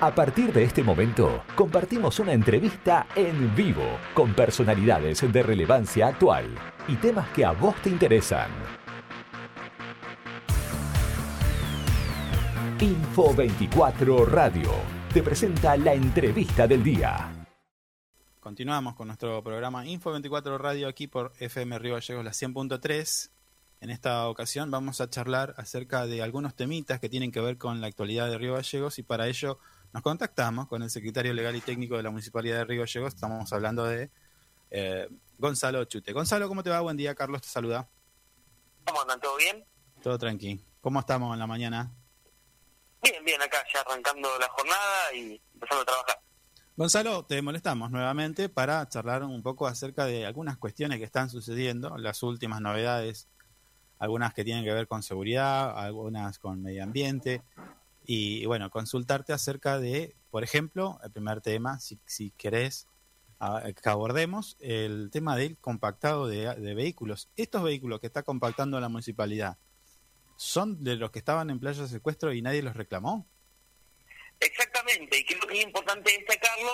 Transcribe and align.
A 0.00 0.14
partir 0.14 0.52
de 0.52 0.62
este 0.62 0.84
momento, 0.84 1.42
compartimos 1.56 2.20
una 2.20 2.32
entrevista 2.32 3.08
en 3.16 3.52
vivo 3.56 3.98
con 4.14 4.32
personalidades 4.32 5.32
de 5.32 5.42
relevancia 5.42 6.06
actual 6.06 6.46
y 6.86 6.94
temas 6.94 7.28
que 7.30 7.44
a 7.44 7.50
vos 7.50 7.74
te 7.82 7.90
interesan. 7.90 8.48
Info 12.78 13.34
24 13.34 14.24
Radio 14.26 14.70
te 15.12 15.20
presenta 15.20 15.76
la 15.76 15.94
entrevista 15.94 16.68
del 16.68 16.84
día. 16.84 17.46
Continuamos 18.38 18.94
con 18.94 19.08
nuestro 19.08 19.42
programa 19.42 19.84
Info 19.84 20.12
24 20.12 20.58
Radio 20.58 20.86
aquí 20.86 21.08
por 21.08 21.32
FM 21.40 21.76
Río 21.76 21.94
Gallegos, 21.94 22.24
la 22.24 22.30
100.3. 22.30 23.30
En 23.80 23.90
esta 23.90 24.28
ocasión 24.28 24.70
vamos 24.70 25.00
a 25.00 25.10
charlar 25.10 25.54
acerca 25.56 26.06
de 26.06 26.22
algunos 26.22 26.54
temitas 26.54 27.00
que 27.00 27.08
tienen 27.08 27.32
que 27.32 27.40
ver 27.40 27.58
con 27.58 27.80
la 27.80 27.88
actualidad 27.88 28.28
de 28.30 28.38
Río 28.38 28.54
Gallegos 28.54 29.00
y 29.00 29.02
para 29.02 29.26
ello 29.26 29.58
nos 29.92 30.02
contactamos 30.02 30.68
con 30.68 30.82
el 30.82 30.90
secretario 30.90 31.32
legal 31.32 31.56
y 31.56 31.60
técnico 31.60 31.96
de 31.96 32.02
la 32.02 32.10
Municipalidad 32.10 32.58
de 32.58 32.64
Río 32.64 32.80
Gallegos. 32.82 33.14
Estamos 33.14 33.52
hablando 33.52 33.84
de 33.84 34.10
eh, 34.70 35.08
Gonzalo 35.38 35.84
Chute. 35.84 36.12
Gonzalo, 36.12 36.48
¿cómo 36.48 36.62
te 36.62 36.70
va? 36.70 36.80
Buen 36.80 36.96
día, 36.96 37.14
Carlos 37.14 37.42
te 37.42 37.48
saluda. 37.48 37.88
¿Cómo 38.84 39.00
andan? 39.02 39.20
¿Todo 39.20 39.36
bien? 39.36 39.64
Todo 40.02 40.18
tranqui. 40.18 40.64
¿Cómo 40.80 41.00
estamos 41.00 41.32
en 41.32 41.38
la 41.38 41.46
mañana? 41.46 41.92
Bien, 43.02 43.24
bien, 43.24 43.40
acá 43.40 43.58
ya 43.72 43.80
arrancando 43.80 44.28
la 44.38 44.48
jornada 44.48 45.14
y 45.14 45.40
empezando 45.54 45.82
a 45.82 45.84
trabajar. 45.84 46.20
Gonzalo, 46.76 47.24
te 47.24 47.42
molestamos 47.42 47.90
nuevamente 47.90 48.48
para 48.48 48.88
charlar 48.88 49.24
un 49.24 49.42
poco 49.42 49.66
acerca 49.66 50.04
de 50.04 50.26
algunas 50.26 50.58
cuestiones 50.58 50.98
que 50.98 51.04
están 51.04 51.28
sucediendo, 51.28 51.96
las 51.98 52.22
últimas 52.22 52.60
novedades, 52.60 53.28
algunas 53.98 54.32
que 54.32 54.44
tienen 54.44 54.64
que 54.64 54.72
ver 54.72 54.86
con 54.86 55.02
seguridad, 55.02 55.76
algunas 55.76 56.38
con 56.38 56.62
medio 56.62 56.84
ambiente, 56.84 57.42
y 58.10 58.46
bueno, 58.46 58.70
consultarte 58.70 59.34
acerca 59.34 59.78
de, 59.78 60.16
por 60.30 60.42
ejemplo, 60.42 60.98
el 61.04 61.12
primer 61.12 61.42
tema, 61.42 61.78
si, 61.78 62.00
si 62.06 62.30
querés 62.30 62.88
que 63.38 63.88
abordemos, 63.88 64.56
el 64.60 65.10
tema 65.12 65.36
del 65.36 65.58
compactado 65.58 66.26
de, 66.26 66.74
vehículos. 66.74 67.28
Estos 67.36 67.62
vehículos 67.62 68.00
que 68.00 68.06
está 68.06 68.22
compactando 68.22 68.80
la 68.80 68.88
municipalidad, 68.88 69.58
¿son 70.38 70.82
de 70.82 70.96
los 70.96 71.10
que 71.10 71.18
estaban 71.18 71.50
en 71.50 71.60
playa 71.60 71.82
de 71.82 71.88
secuestro 71.88 72.32
y 72.32 72.40
nadie 72.40 72.62
los 72.62 72.74
reclamó? 72.74 73.28
Exactamente, 74.40 75.18
y 75.18 75.24
creo 75.24 75.40
que 75.40 75.58
es 75.58 75.64
importante 75.64 76.10
destacarlo 76.10 76.72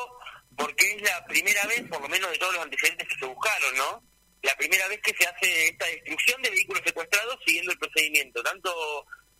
porque 0.57 0.93
es 0.93 1.03
la 1.03 1.27
primera 1.27 1.67
vez, 1.67 1.83
por 1.89 2.01
lo 2.01 2.09
menos 2.09 2.31
de 2.31 2.39
todos 2.39 2.55
los 2.55 2.63
antecedentes 2.63 3.09
que 3.09 3.19
se 3.19 3.27
buscaron, 3.27 3.77
¿no? 3.77 4.05
La 4.43 4.55
primera 4.55 4.87
vez 4.87 5.01
que 5.03 5.13
se 5.19 5.27
hace 5.27 5.69
esta 5.69 5.87
destrucción 5.87 6.41
de 6.43 6.51
vehículos 6.51 6.83
secuestrados 6.87 7.39
siguiendo 7.45 7.73
el 7.73 7.79
procedimiento, 7.79 8.41
tanto 8.43 8.71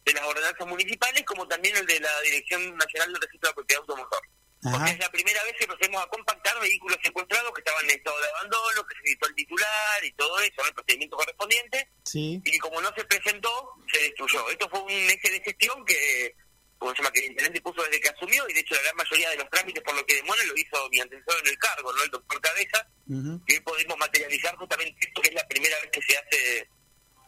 de 0.05 0.13
las 0.13 0.25
ordenanzas 0.25 0.67
municipales 0.67 1.25
como 1.25 1.47
también 1.49 1.77
el 1.77 1.87
de 1.87 2.01
la 2.01 2.21
Dirección 2.23 2.77
Nacional 2.77 3.13
del 3.13 3.23
Registro 3.23 3.49
de 3.49 3.55
Propiedad 3.55 3.81
Automotor. 3.81 4.21
Porque 4.63 4.93
es 4.93 4.99
la 4.99 5.11
primera 5.11 5.45
vez 5.45 5.53
que 5.59 5.67
procedemos 5.67 6.03
a 6.03 6.07
compactar 6.09 6.59
vehículos 6.59 6.97
secuestrados 7.03 7.53
que 7.53 7.61
estaban 7.61 7.85
en 7.85 7.91
estado 7.91 8.19
de 8.19 8.29
abandono, 8.31 8.87
que 8.87 8.97
se 8.97 9.13
citó 9.13 9.27
el 9.29 9.35
titular 9.35 10.05
y 10.05 10.13
todo 10.13 10.41
eso, 10.41 10.67
el 10.67 10.73
procedimiento 10.73 11.17
correspondiente, 11.17 11.89
sí. 12.05 12.41
y 12.43 12.59
como 12.59 12.81
no 12.81 12.91
se 12.97 13.05
presentó, 13.05 13.75
se 13.93 14.01
destruyó. 14.01 14.49
Esto 14.49 14.67
fue 14.71 14.81
un 14.81 14.91
eje 14.91 15.31
de 15.31 15.41
gestión 15.43 15.85
que, 15.85 16.35
como 16.79 16.93
se 16.93 17.03
llama, 17.03 17.13
que 17.13 17.21
el 17.21 17.33
intendente 17.33 17.61
puso 17.61 17.83
desde 17.83 18.01
que 18.01 18.09
asumió, 18.09 18.49
y 18.49 18.55
de 18.55 18.61
hecho 18.61 18.75
la 18.75 18.83
gran 18.83 18.97
mayoría 18.97 19.31
de 19.31 19.37
los 19.37 19.51
trámites, 19.51 19.83
por 19.83 19.95
lo 19.95 20.07
que 20.07 20.15
demora, 20.15 20.43
lo 20.45 20.57
hizo 20.57 20.89
mi 20.89 21.01
antecesor 21.01 21.41
en 21.43 21.49
el 21.49 21.59
cargo, 21.59 21.93
¿no? 21.93 22.03
El 22.03 22.11
doctor 22.11 22.41
Cabeza, 22.41 22.89
y 23.07 23.53
hoy 23.53 23.61
podemos 23.61 23.99
materializar 23.99 24.57
justamente 24.57 24.97
esto 25.07 25.21
que 25.21 25.29
es 25.29 25.35
la 25.35 25.47
primera 25.47 25.79
vez 25.81 25.91
que 25.91 26.01
se 26.01 26.17
hace 26.17 26.69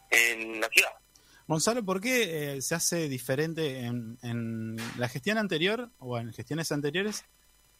en 0.09 0.59
la 0.59 0.69
ciudad. 0.69 0.93
Gonzalo, 1.47 1.83
¿por 1.85 2.01
qué 2.01 2.55
eh, 2.55 2.61
se 2.61 2.75
hace 2.75 3.07
diferente 3.07 3.79
en, 3.79 4.75
la 4.97 5.07
gestión 5.07 5.37
anterior 5.37 5.89
o 5.97 6.17
en 6.17 6.33
gestiones 6.33 6.71
anteriores? 6.71 7.23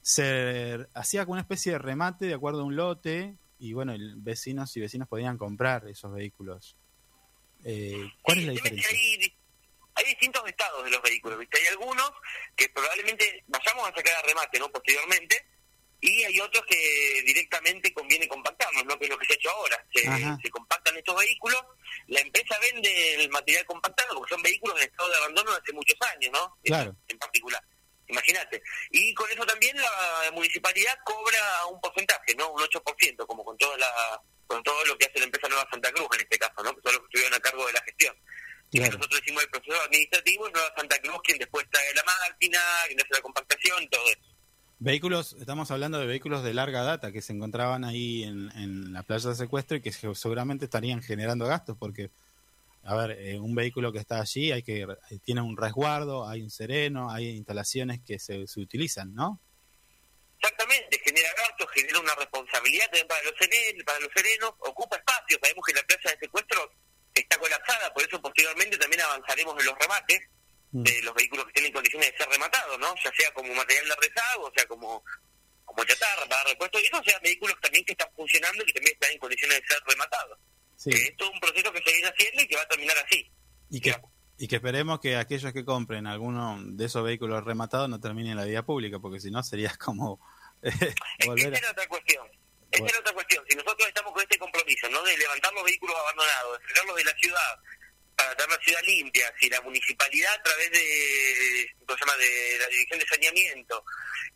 Se 0.02 0.88
hacía 0.94 1.26
como 1.26 1.34
una 1.34 1.42
especie 1.42 1.74
de 1.74 1.80
remate 1.80 2.28
de 2.28 2.34
acuerdo 2.34 2.62
a 2.62 2.64
un 2.64 2.78
lote 2.78 3.36
y 3.60 3.74
bueno, 3.74 3.94
vecinos 4.18 4.76
y 4.78 4.80
vecinos 4.80 5.10
podían 5.10 5.38
comprar 5.38 5.86
esos 5.88 6.14
vehículos. 6.14 6.78
Eh, 7.66 8.10
¿Cuál 8.22 8.40
es 8.40 8.46
la 8.46 8.52
diferencia? 8.54 8.88
Hay, 8.90 9.34
hay, 9.96 10.06
distintos 10.06 10.44
estados 10.48 10.86
de 10.86 10.92
los 10.92 11.02
vehículos, 11.02 11.38
¿viste? 11.40 11.58
Hay 11.58 11.68
algunos 11.68 12.12
que 12.56 12.70
probablemente 12.70 13.44
vayamos 13.48 13.90
a 13.90 13.96
sacar 13.96 14.16
a 14.16 14.28
remate, 14.28 14.60
¿no? 14.60 14.70
Posteriormente, 14.70 15.46
y 16.00 16.24
hay 16.24 16.40
otros 16.40 16.64
que 16.66 17.24
directamente 17.26 17.92
conviene 17.94 18.28
compactarlos, 18.28 18.86
¿no? 18.86 18.98
que 19.00 19.06
es 19.06 19.10
lo 19.10 19.18
que 19.18 19.26
se 19.26 19.34
ha 19.34 19.36
hecho 19.36 19.50
ahora. 19.50 19.86
Se, 19.94 20.50
compactan 20.52 20.96
estos 20.96 21.18
vehículos, 21.18 21.60
la 22.08 22.20
empresa 22.22 22.58
vende 22.60 23.16
el 23.16 23.30
material 23.30 23.66
compactado 23.66 24.16
porque 24.16 24.34
son 24.34 24.42
vehículos 24.42 24.78
en 24.78 24.88
estado 24.88 25.10
de 25.10 25.18
abandono 25.18 25.52
hace 25.52 25.74
muchos 25.74 25.98
años, 26.14 26.32
¿no? 26.32 26.58
Claro. 26.64 26.96
En 27.08 27.18
particular. 27.18 27.62
Imagínate. 28.08 28.62
Y 28.92 29.14
con 29.14 29.30
eso 29.30 29.46
también 29.46 29.76
la 29.78 30.32
municipalidad 30.32 30.98
cobra 31.04 31.66
un 31.70 31.80
porcentaje, 31.82 32.34
¿no? 32.36 32.52
Un 32.52 32.62
8%, 32.62 33.26
como 33.26 33.44
con 33.44 33.58
toda 33.58 33.78
la 33.78 34.22
con 34.48 34.64
todo 34.64 34.86
lo 34.86 34.98
que 34.98 35.06
hace 35.06 35.20
la 35.20 35.26
empresa 35.26 35.50
Nueva 35.50 35.68
Santa 35.70 35.92
Cruz 35.92 36.08
en 36.14 36.22
este 36.22 36.40
caso, 36.40 36.64
¿no? 36.64 36.74
Que 36.74 36.82
son 36.82 36.94
los 36.94 37.02
que 37.02 37.06
estuvieron 37.08 37.34
a 37.34 37.40
cargo 37.42 37.68
de 37.68 37.74
la 37.74 37.82
gestión. 37.82 38.16
Y 38.72 38.80
nosotros 38.80 39.22
hicimos 39.22 39.44
el 39.44 39.50
proceso 39.50 39.82
administrativo 39.82 40.50
Nueva 40.50 40.74
Santa 40.76 41.00
Cruz 41.00 41.20
quien 41.24 41.38
después 41.38 41.66
trae 41.70 41.94
la 41.94 42.04
máquina, 42.04 42.60
quien 42.88 43.00
hace 43.00 43.14
la 43.14 43.22
compactación, 43.22 43.90
todo 43.90 44.08
eso. 44.08 44.37
Vehículos, 44.80 45.36
estamos 45.40 45.72
hablando 45.72 45.98
de 45.98 46.06
vehículos 46.06 46.44
de 46.44 46.54
larga 46.54 46.84
data 46.84 47.12
que 47.12 47.24
se 47.24 47.34
encontraban 47.34 47.84
ahí 47.84 48.24
en, 48.24 48.94
la 48.94 49.02
playa 49.02 49.30
de 49.30 49.36
secuestro 49.36 49.78
y 49.78 49.82
que 49.82 49.92
seguramente 49.92 50.66
estarían 50.66 51.02
generando 51.02 51.48
gastos 51.48 51.76
porque, 51.80 52.12
a 52.84 52.96
ver, 52.96 53.18
eh, 53.20 53.40
un 53.40 53.56
vehículo 53.56 53.92
que 53.92 53.98
está 53.98 54.22
allí 54.22 54.52
hay 54.52 54.62
que 54.62 54.86
tiene 55.24 55.42
un 55.42 55.58
resguardo, 55.58 56.30
hay 56.30 56.44
un 56.44 56.52
sereno, 56.52 57.10
hay 57.10 57.30
instalaciones 57.30 58.02
que 58.06 58.20
se, 58.20 58.46
utilizan, 58.58 59.16
¿no? 59.16 59.42
Exactamente, 60.40 61.02
genera 61.04 61.30
gastos, 61.36 61.68
genera 61.74 62.00
una 62.00 62.14
responsabilidad 62.14 62.86
también 62.86 63.08
para 63.08 63.24
los 63.24 63.34
serenos, 63.40 63.84
para 63.84 64.00
los 64.00 64.10
serenos, 64.16 64.52
ocupa 64.60 64.98
espacio, 64.98 65.40
sabemos 65.42 65.66
que 65.66 65.74
la 65.74 65.82
playa 65.82 66.12
de 66.12 66.20
secuestro 66.20 66.72
está 67.16 67.40
colapsada, 67.40 67.92
por 67.96 68.04
eso 68.04 68.22
posteriormente 68.22 68.78
también 68.78 69.02
avanzaremos 69.02 69.60
en 69.60 69.66
los 69.66 69.76
remates. 69.80 70.22
De 70.72 71.02
los 71.02 71.14
vehículos 71.14 71.46
que 71.48 71.54
tienen 71.54 71.72
condiciones 71.72 72.12
de 72.12 72.18
ser 72.18 72.30
rematados, 72.30 72.78
¿no? 72.80 72.94
Ya 73.04 73.12
sea 73.12 73.34
como 73.34 73.54
material 73.54 73.88
de 73.88 73.96
rezago, 73.96 74.46
o 74.46 74.52
sea 74.56 74.66
como 74.68 75.04
como 75.68 75.84
chatarra 75.84 76.26
para 76.30 76.44
repuesto, 76.46 76.80
y 76.80 76.86
eso 76.86 77.02
sean 77.06 77.22
vehículos 77.22 77.56
también 77.62 77.84
que 77.84 77.92
están 77.92 78.08
funcionando 78.16 78.64
y 78.64 78.68
que 78.68 78.74
también 78.74 78.94
están 78.94 79.12
en 79.12 79.20
condiciones 79.20 79.62
de 79.62 79.68
ser 79.68 79.78
rematados. 79.86 80.40
Sí. 80.78 80.90
Eh, 80.92 81.08
es 81.10 81.18
todo 81.18 81.30
un 81.30 81.40
proceso 81.42 81.72
que 81.74 81.82
se 81.84 81.92
viene 81.92 82.08
haciendo 82.08 82.42
y 82.42 82.48
que 82.48 82.56
va 82.56 82.62
a 82.62 82.68
terminar 82.68 82.98
así. 83.06 83.32
Y 83.70 83.82
que, 83.82 83.96
y 84.38 84.48
que 84.48 84.56
esperemos 84.56 85.00
que 85.02 85.18
aquellos 85.18 85.52
que 85.52 85.66
compren 85.66 86.08
alguno 86.08 86.58
de 86.64 86.86
esos 86.86 87.04
vehículos 87.04 87.44
rematados 87.44 87.90
no 87.90 88.00
terminen 88.00 88.32
en 88.32 88.38
la 88.38 88.46
vía 88.46 88.64
pública, 88.64 89.00
porque 89.00 89.20
si 89.20 89.30
no 89.30 89.44
sería 89.44 89.76
como... 89.80 90.20
Eh, 90.64 90.72
volver 91.26 91.54
Esta 91.54 91.68
es 91.68 91.72
otra 91.72 91.88
cuestión. 91.88 92.28
Esta 92.72 92.88
es 92.88 93.00
otra 93.00 93.14
cuestión. 93.14 93.44
Si 93.50 93.56
nosotros 93.56 93.88
estamos 93.88 94.14
con 94.14 94.22
este 94.22 94.38
compromiso, 94.40 94.90
¿no? 94.90 95.04
De 95.04 95.18
levantar 95.18 95.54
los 95.54 95.64
vehículos 95.66 95.96
abandonados, 95.98 96.60
de 96.60 96.68
sacarlos 96.70 96.96
de 96.96 97.04
la 97.04 97.18
ciudad, 97.18 97.60
tener 98.36 98.58
la 98.58 98.64
ciudad 98.64 98.82
limpia, 98.86 99.34
si 99.40 99.50
la 99.50 99.62
municipalidad 99.62 100.34
a 100.34 100.44
través 100.44 100.72
de, 100.72 101.76
¿cómo 101.86 101.98
se 101.98 102.06
llama? 102.06 102.18
de 102.18 102.58
la 102.60 102.68
Dirección 102.68 103.00
de 103.00 103.08
Saneamiento 103.08 103.84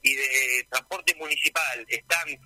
y 0.02 0.16
de 0.16 0.68
Transporte 0.70 1.16
Municipal 1.16 1.86
están 1.88 2.40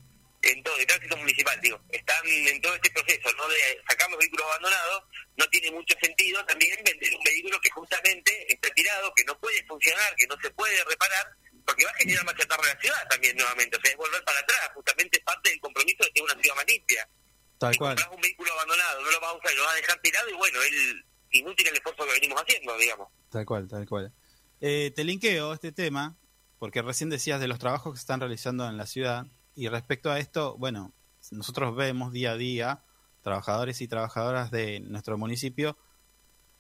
en 0.46 0.64
todo, 0.64 0.78
de 0.78 0.86
tránsito 0.86 1.18
municipal, 1.18 1.60
digo, 1.62 1.80
están 1.90 2.26
en 2.28 2.62
todo 2.62 2.76
este 2.76 2.92
proceso, 2.92 3.34
¿no? 3.36 3.48
De 3.48 3.82
sacar 3.90 4.10
los 4.10 4.20
vehículos 4.20 4.46
abandonados, 4.46 5.04
no 5.38 5.48
tiene 5.50 5.72
mucho 5.72 5.96
sentido 6.02 6.46
también 6.46 6.78
vender 6.86 7.16
un 7.16 7.24
vehículo 7.24 7.60
que 7.62 7.72
justamente 7.72 8.54
está 8.54 8.70
tirado, 8.72 9.12
que 9.16 9.24
no 9.24 9.38
puede 9.40 9.64
funcionar, 9.66 10.16
que 10.16 10.28
no 10.28 10.38
se 10.42 10.50
puede 10.52 10.84
reparar, 10.84 11.32
porque 11.66 11.86
va 11.86 11.92
a 11.92 11.96
generar 11.96 12.26
más 12.26 12.36
chatarra 12.36 12.64
en 12.64 12.76
la 12.76 12.82
ciudad 12.82 13.08
también 13.10 13.36
nuevamente, 13.36 13.78
o 13.78 13.82
sea, 13.82 13.92
es 13.92 13.98
volver 13.98 14.24
para 14.24 14.40
atrás, 14.40 14.70
justamente 14.76 15.18
es 15.18 15.24
parte 15.24 15.50
del 15.50 15.60
compromiso 15.60 16.04
de 16.04 16.12
que 16.12 16.22
una 16.22 16.40
ciudad 16.40 16.56
más 16.56 16.68
limpia. 16.68 17.10
Tal 17.58 17.74
si 17.74 17.80
cual. 17.80 17.98
un 18.12 18.22
vehículo 18.22 18.54
abandonado, 18.54 19.02
no 19.02 19.12
lo 19.12 19.20
vas 19.20 19.32
a 19.32 19.38
usar 19.38 19.54
y 19.54 19.56
lo 19.56 19.64
vas 19.64 19.74
a 19.74 19.78
dejar 19.78 20.02
tirado, 20.02 20.30
y 20.30 20.34
bueno, 20.34 20.62
él 20.62 21.06
inútil 21.40 21.68
el 21.68 21.76
esfuerzo 21.76 22.04
que 22.06 22.14
venimos 22.14 22.42
haciendo, 22.42 22.78
digamos. 22.78 23.08
Tal 23.30 23.46
cual, 23.46 23.68
tal 23.68 23.88
cual. 23.88 24.14
Eh, 24.62 24.92
te 24.96 25.04
linkeo 25.04 25.54
este 25.54 25.72
tema, 25.72 26.16
porque 26.60 26.82
recién 26.82 27.10
decías 27.10 27.40
de 27.40 27.48
los 27.48 27.60
trabajos 27.60 27.94
que 27.94 27.98
se 27.98 28.04
están 28.04 28.20
realizando 28.20 28.68
en 28.68 28.78
la 28.78 28.86
ciudad, 28.86 29.28
y 29.56 29.68
respecto 29.68 30.12
a 30.12 30.20
esto, 30.20 30.58
bueno, 30.58 30.92
nosotros 31.32 31.76
vemos 31.76 32.12
día 32.12 32.32
a 32.32 32.38
día 32.38 32.84
trabajadores 33.22 33.82
y 33.82 33.88
trabajadoras 33.88 34.52
de 34.52 34.82
nuestro 34.82 35.18
municipio 35.18 35.78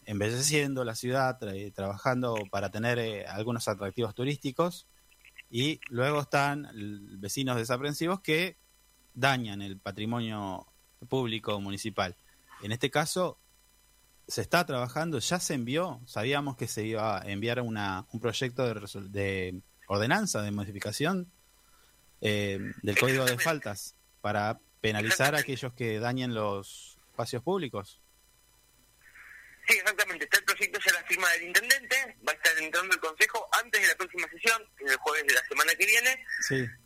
embelleciendo 0.05 0.83
la 0.83 0.95
ciudad, 0.95 1.39
trabajando 1.73 2.35
para 2.51 2.69
tener 2.69 2.99
eh, 2.99 3.25
algunos 3.25 3.67
atractivos 3.67 4.13
turísticos, 4.13 4.87
y 5.49 5.79
luego 5.89 6.21
están 6.21 6.69
vecinos 7.19 7.57
desaprensivos 7.57 8.19
que 8.19 8.57
dañan 9.13 9.61
el 9.61 9.79
patrimonio 9.79 10.67
público 11.07 11.59
municipal. 11.61 12.15
En 12.61 12.71
este 12.71 12.89
caso, 12.89 13.37
se 14.27 14.41
está 14.41 14.65
trabajando, 14.65 15.19
ya 15.19 15.39
se 15.39 15.53
envió, 15.53 16.01
sabíamos 16.05 16.57
que 16.57 16.67
se 16.67 16.83
iba 16.83 17.21
a 17.21 17.29
enviar 17.29 17.61
una, 17.61 18.05
un 18.11 18.19
proyecto 18.19 18.65
de, 18.65 19.09
de 19.09 19.61
ordenanza 19.87 20.41
de 20.41 20.51
modificación 20.51 21.31
eh, 22.21 22.59
del 22.81 22.97
código 22.97 23.25
de 23.25 23.37
faltas 23.37 23.95
para 24.21 24.59
penalizar 24.81 25.35
a 25.35 25.39
aquellos 25.39 25.73
que 25.73 25.99
dañen 25.99 26.33
los 26.33 26.97
espacios 27.11 27.43
públicos. 27.43 28.01
Sí, 29.67 29.77
exactamente, 29.77 30.25
está 30.25 30.37
el 30.37 30.45
proyecto 30.45 30.79
ya 30.85 30.93
la 30.93 31.03
firma 31.07 31.29
del 31.31 31.43
intendente, 31.43 32.17
va 32.27 32.31
a 32.31 32.35
estar 32.35 32.57
entrando 32.59 32.93
el 32.93 32.99
consejo 32.99 33.47
antes 33.63 33.81
de 33.81 33.87
la 33.87 33.95
próxima 33.95 34.27
sesión, 34.29 34.61
que 34.77 34.85
es 34.85 34.91
el 34.91 34.97
jueves 34.97 35.25
de 35.25 35.33
la 35.33 35.45
semana 35.47 35.73
que 35.75 35.85
viene, 35.85 36.23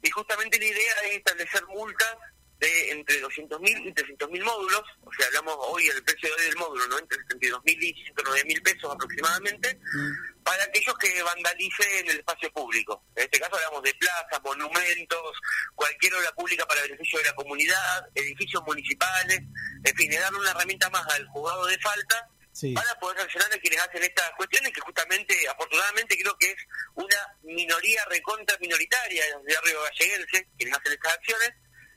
y 0.01 0.09
justamente 0.09 0.57
la 0.57 0.65
idea 0.65 0.93
es 1.05 1.17
establecer 1.17 1.65
multas 1.67 2.15
de 2.59 2.91
entre 2.91 3.21
200.000 3.21 3.87
y 3.87 3.93
300.000 3.93 4.43
módulos, 4.43 4.83
o 5.01 5.13
sea, 5.13 5.27
hablamos 5.27 5.55
hoy 5.59 5.87
el 5.87 6.03
precio 6.03 6.27
de 6.29 6.35
hoy 6.35 6.45
del 6.47 6.57
módulo, 6.57 6.87
¿no? 6.87 6.99
Entre 6.99 7.17
72.000 7.19 7.61
y 7.65 8.13
109.000 8.13 8.63
pesos 8.63 8.93
aproximadamente, 8.93 9.75
mm. 9.75 10.43
para 10.43 10.63
aquellos 10.63 10.97
que 10.97 11.23
vandalicen 11.23 12.09
el 12.09 12.19
espacio 12.19 12.51
público. 12.51 13.03
En 13.15 13.23
este 13.23 13.39
caso 13.39 13.55
hablamos 13.55 13.83
de 13.83 13.93
plazas, 13.93 14.43
monumentos, 14.43 15.37
cualquier 15.73 16.13
obra 16.15 16.31
pública 16.33 16.65
para 16.65 16.81
beneficio 16.81 17.19
de 17.19 17.25
la 17.25 17.35
comunidad, 17.35 18.09
edificios 18.15 18.61
municipales, 18.65 19.39
en 19.83 19.95
fin, 19.95 20.11
es 20.11 20.19
darle 20.19 20.39
una 20.39 20.51
herramienta 20.51 20.89
más 20.89 21.07
al 21.13 21.25
juzgado 21.27 21.65
de 21.65 21.79
falta 21.79 22.29
para 22.75 22.99
poder 22.99 23.19
sancionar 23.19 23.53
a 23.53 23.57
quienes 23.59 23.79
hacen 23.79 24.03
estas 24.03 24.31
cuestiones, 24.35 24.73
que 24.73 24.81
justamente, 24.81 25.47
afortunadamente, 25.47 26.17
creo 26.19 26.35
que 26.37 26.51
es 26.51 26.57
una 26.95 27.37
minoría 27.43 28.03
recontra 28.09 28.57
minoritaria 28.59 29.23
de 29.45 29.55
Río 29.63 29.81
Galleguense, 29.81 30.47
quienes 30.57 30.77
hacen 30.77 30.91
estas 30.91 31.13
acciones, 31.13 31.53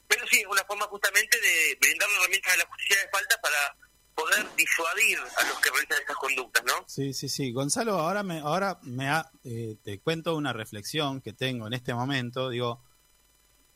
pero 0.08 0.26
sí, 0.26 0.40
es 0.40 0.46
una 0.46 0.64
forma 0.64 0.87
justamente 0.87 1.40
de 1.40 1.76
brindar 1.81 2.08
herramientas 2.19 2.54
a 2.54 2.56
la 2.56 2.66
justicia 2.66 2.96
de 3.02 3.08
falta 3.10 3.40
para 3.40 3.76
poder 4.14 4.46
disuadir 4.56 5.19
a 5.19 5.44
los 5.49 5.58
que 5.60 5.70
realizan 5.70 6.00
estas 6.00 6.16
conductas, 6.16 6.64
¿no? 6.64 6.84
Sí, 6.87 7.14
sí, 7.14 7.28
sí. 7.28 7.52
Gonzalo, 7.52 7.94
ahora 7.94 8.22
me, 8.22 8.40
ahora 8.40 8.78
me 8.82 9.08
ha, 9.08 9.31
eh, 9.44 9.76
te 9.82 10.00
cuento 10.00 10.37
una 10.37 10.52
reflexión 10.52 11.20
que 11.20 11.32
tengo 11.32 11.66
en 11.66 11.72
este 11.72 11.94
momento. 11.94 12.50
Digo, 12.50 12.84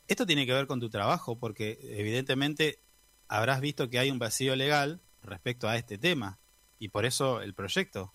esto 0.09 0.27
tiene 0.27 0.47
que 0.47 0.53
ver 0.53 0.67
con 0.67 0.81
tu 0.81 0.91
trabajo, 0.91 1.39
porque 1.39 1.79
evidentemente 1.83 2.81
habrás 3.29 3.61
visto 3.61 3.89
que 3.89 3.99
hay 3.99 4.11
un 4.11 4.19
vacío 4.19 4.55
legal 4.57 5.01
respecto 5.23 5.69
a 5.69 5.77
este 5.77 5.99
tema, 5.99 6.39
y 6.79 6.89
por 6.89 7.05
eso 7.05 7.41
el 7.41 7.55
proyecto. 7.55 8.15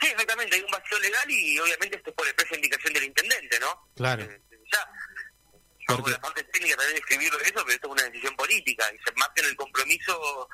Sí, 0.00 0.06
exactamente, 0.06 0.54
hay 0.54 0.62
un 0.62 0.70
vacío 0.70 0.98
legal 1.00 1.30
y 1.30 1.58
obviamente 1.58 1.96
esto 1.96 2.10
es 2.10 2.16
por 2.16 2.26
expresa 2.26 2.54
indicación 2.54 2.92
del 2.92 3.04
intendente, 3.04 3.58
¿no? 3.60 3.90
Claro. 3.94 4.22
Eh, 4.22 4.42
ya, 4.70 4.90
porque... 5.96 6.10
la 6.10 6.20
parte 6.20 6.44
técnica 6.44 6.76
también 6.76 6.98
escribirlo 6.98 7.40
eso, 7.40 7.52
pero 7.64 7.70
esto 7.70 7.86
es 7.86 7.92
una 7.92 8.02
decisión 8.04 8.36
política 8.36 8.84
y 8.92 8.98
se 8.98 9.12
marca 9.16 9.42
en 9.42 9.48
el 9.48 9.56
compromiso 9.56 10.48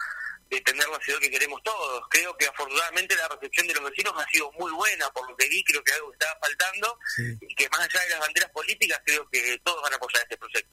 de 0.48 0.60
tener 0.60 0.88
la 0.88 0.98
ciudad 1.00 1.19
que 1.19 1.31
queremos 1.31 1.62
todos. 1.62 2.04
Creo 2.10 2.36
que 2.36 2.46
afortunadamente 2.46 3.16
la 3.16 3.28
recepción 3.28 3.66
de 3.66 3.75
los 3.75 3.84
vecinos 3.84 4.14
ha 4.16 4.31
sido 4.31 4.52
muy 4.52 4.70
buena, 4.72 5.08
por 5.10 5.28
lo 5.28 5.36
que 5.36 5.48
vi, 5.48 5.64
creo 5.64 5.82
que 5.82 5.92
algo 5.92 6.12
estaba 6.12 6.38
faltando 6.40 6.98
y 7.40 7.54
que 7.54 7.69
más 7.70 7.81
allá 7.81 8.04
de 8.04 8.10
las 8.10 8.20
banderas 8.20 8.50
políticas, 8.50 9.00
creo 9.04 9.28
que 9.31 9.60
todos 9.64 9.82
van 9.82 9.92
a 9.92 9.96
apoyar 9.96 10.22
este 10.22 10.36
proyecto. 10.36 10.70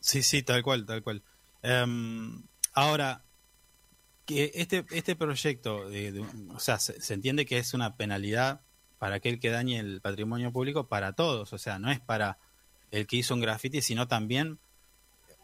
Sí, 0.00 0.22
sí, 0.22 0.42
tal 0.42 0.62
cual, 0.62 0.84
tal 0.84 1.02
cual. 1.02 1.22
Em, 1.62 2.42
ahora, 2.74 3.24
que 4.26 4.50
este, 4.54 4.84
este 4.90 5.16
proyecto, 5.16 5.88
de, 5.88 6.24
o 6.50 6.60
sea, 6.60 6.78
se, 6.78 7.00
se, 7.00 7.14
entiende 7.14 7.46
que 7.46 7.58
es 7.58 7.72
una 7.72 7.96
penalidad 7.96 8.62
para 8.98 9.16
aquel 9.16 9.40
que 9.40 9.50
dañe 9.50 9.78
el 9.78 10.00
patrimonio 10.00 10.52
público 10.52 10.88
para 10.88 11.14
todos, 11.14 11.52
o 11.52 11.58
sea, 11.58 11.78
no 11.78 11.90
es 11.90 12.00
para 12.00 12.38
el 12.92 13.06
que 13.06 13.16
hizo 13.16 13.34
un 13.34 13.40
graffiti, 13.40 13.80
sino 13.82 14.06
también, 14.06 14.60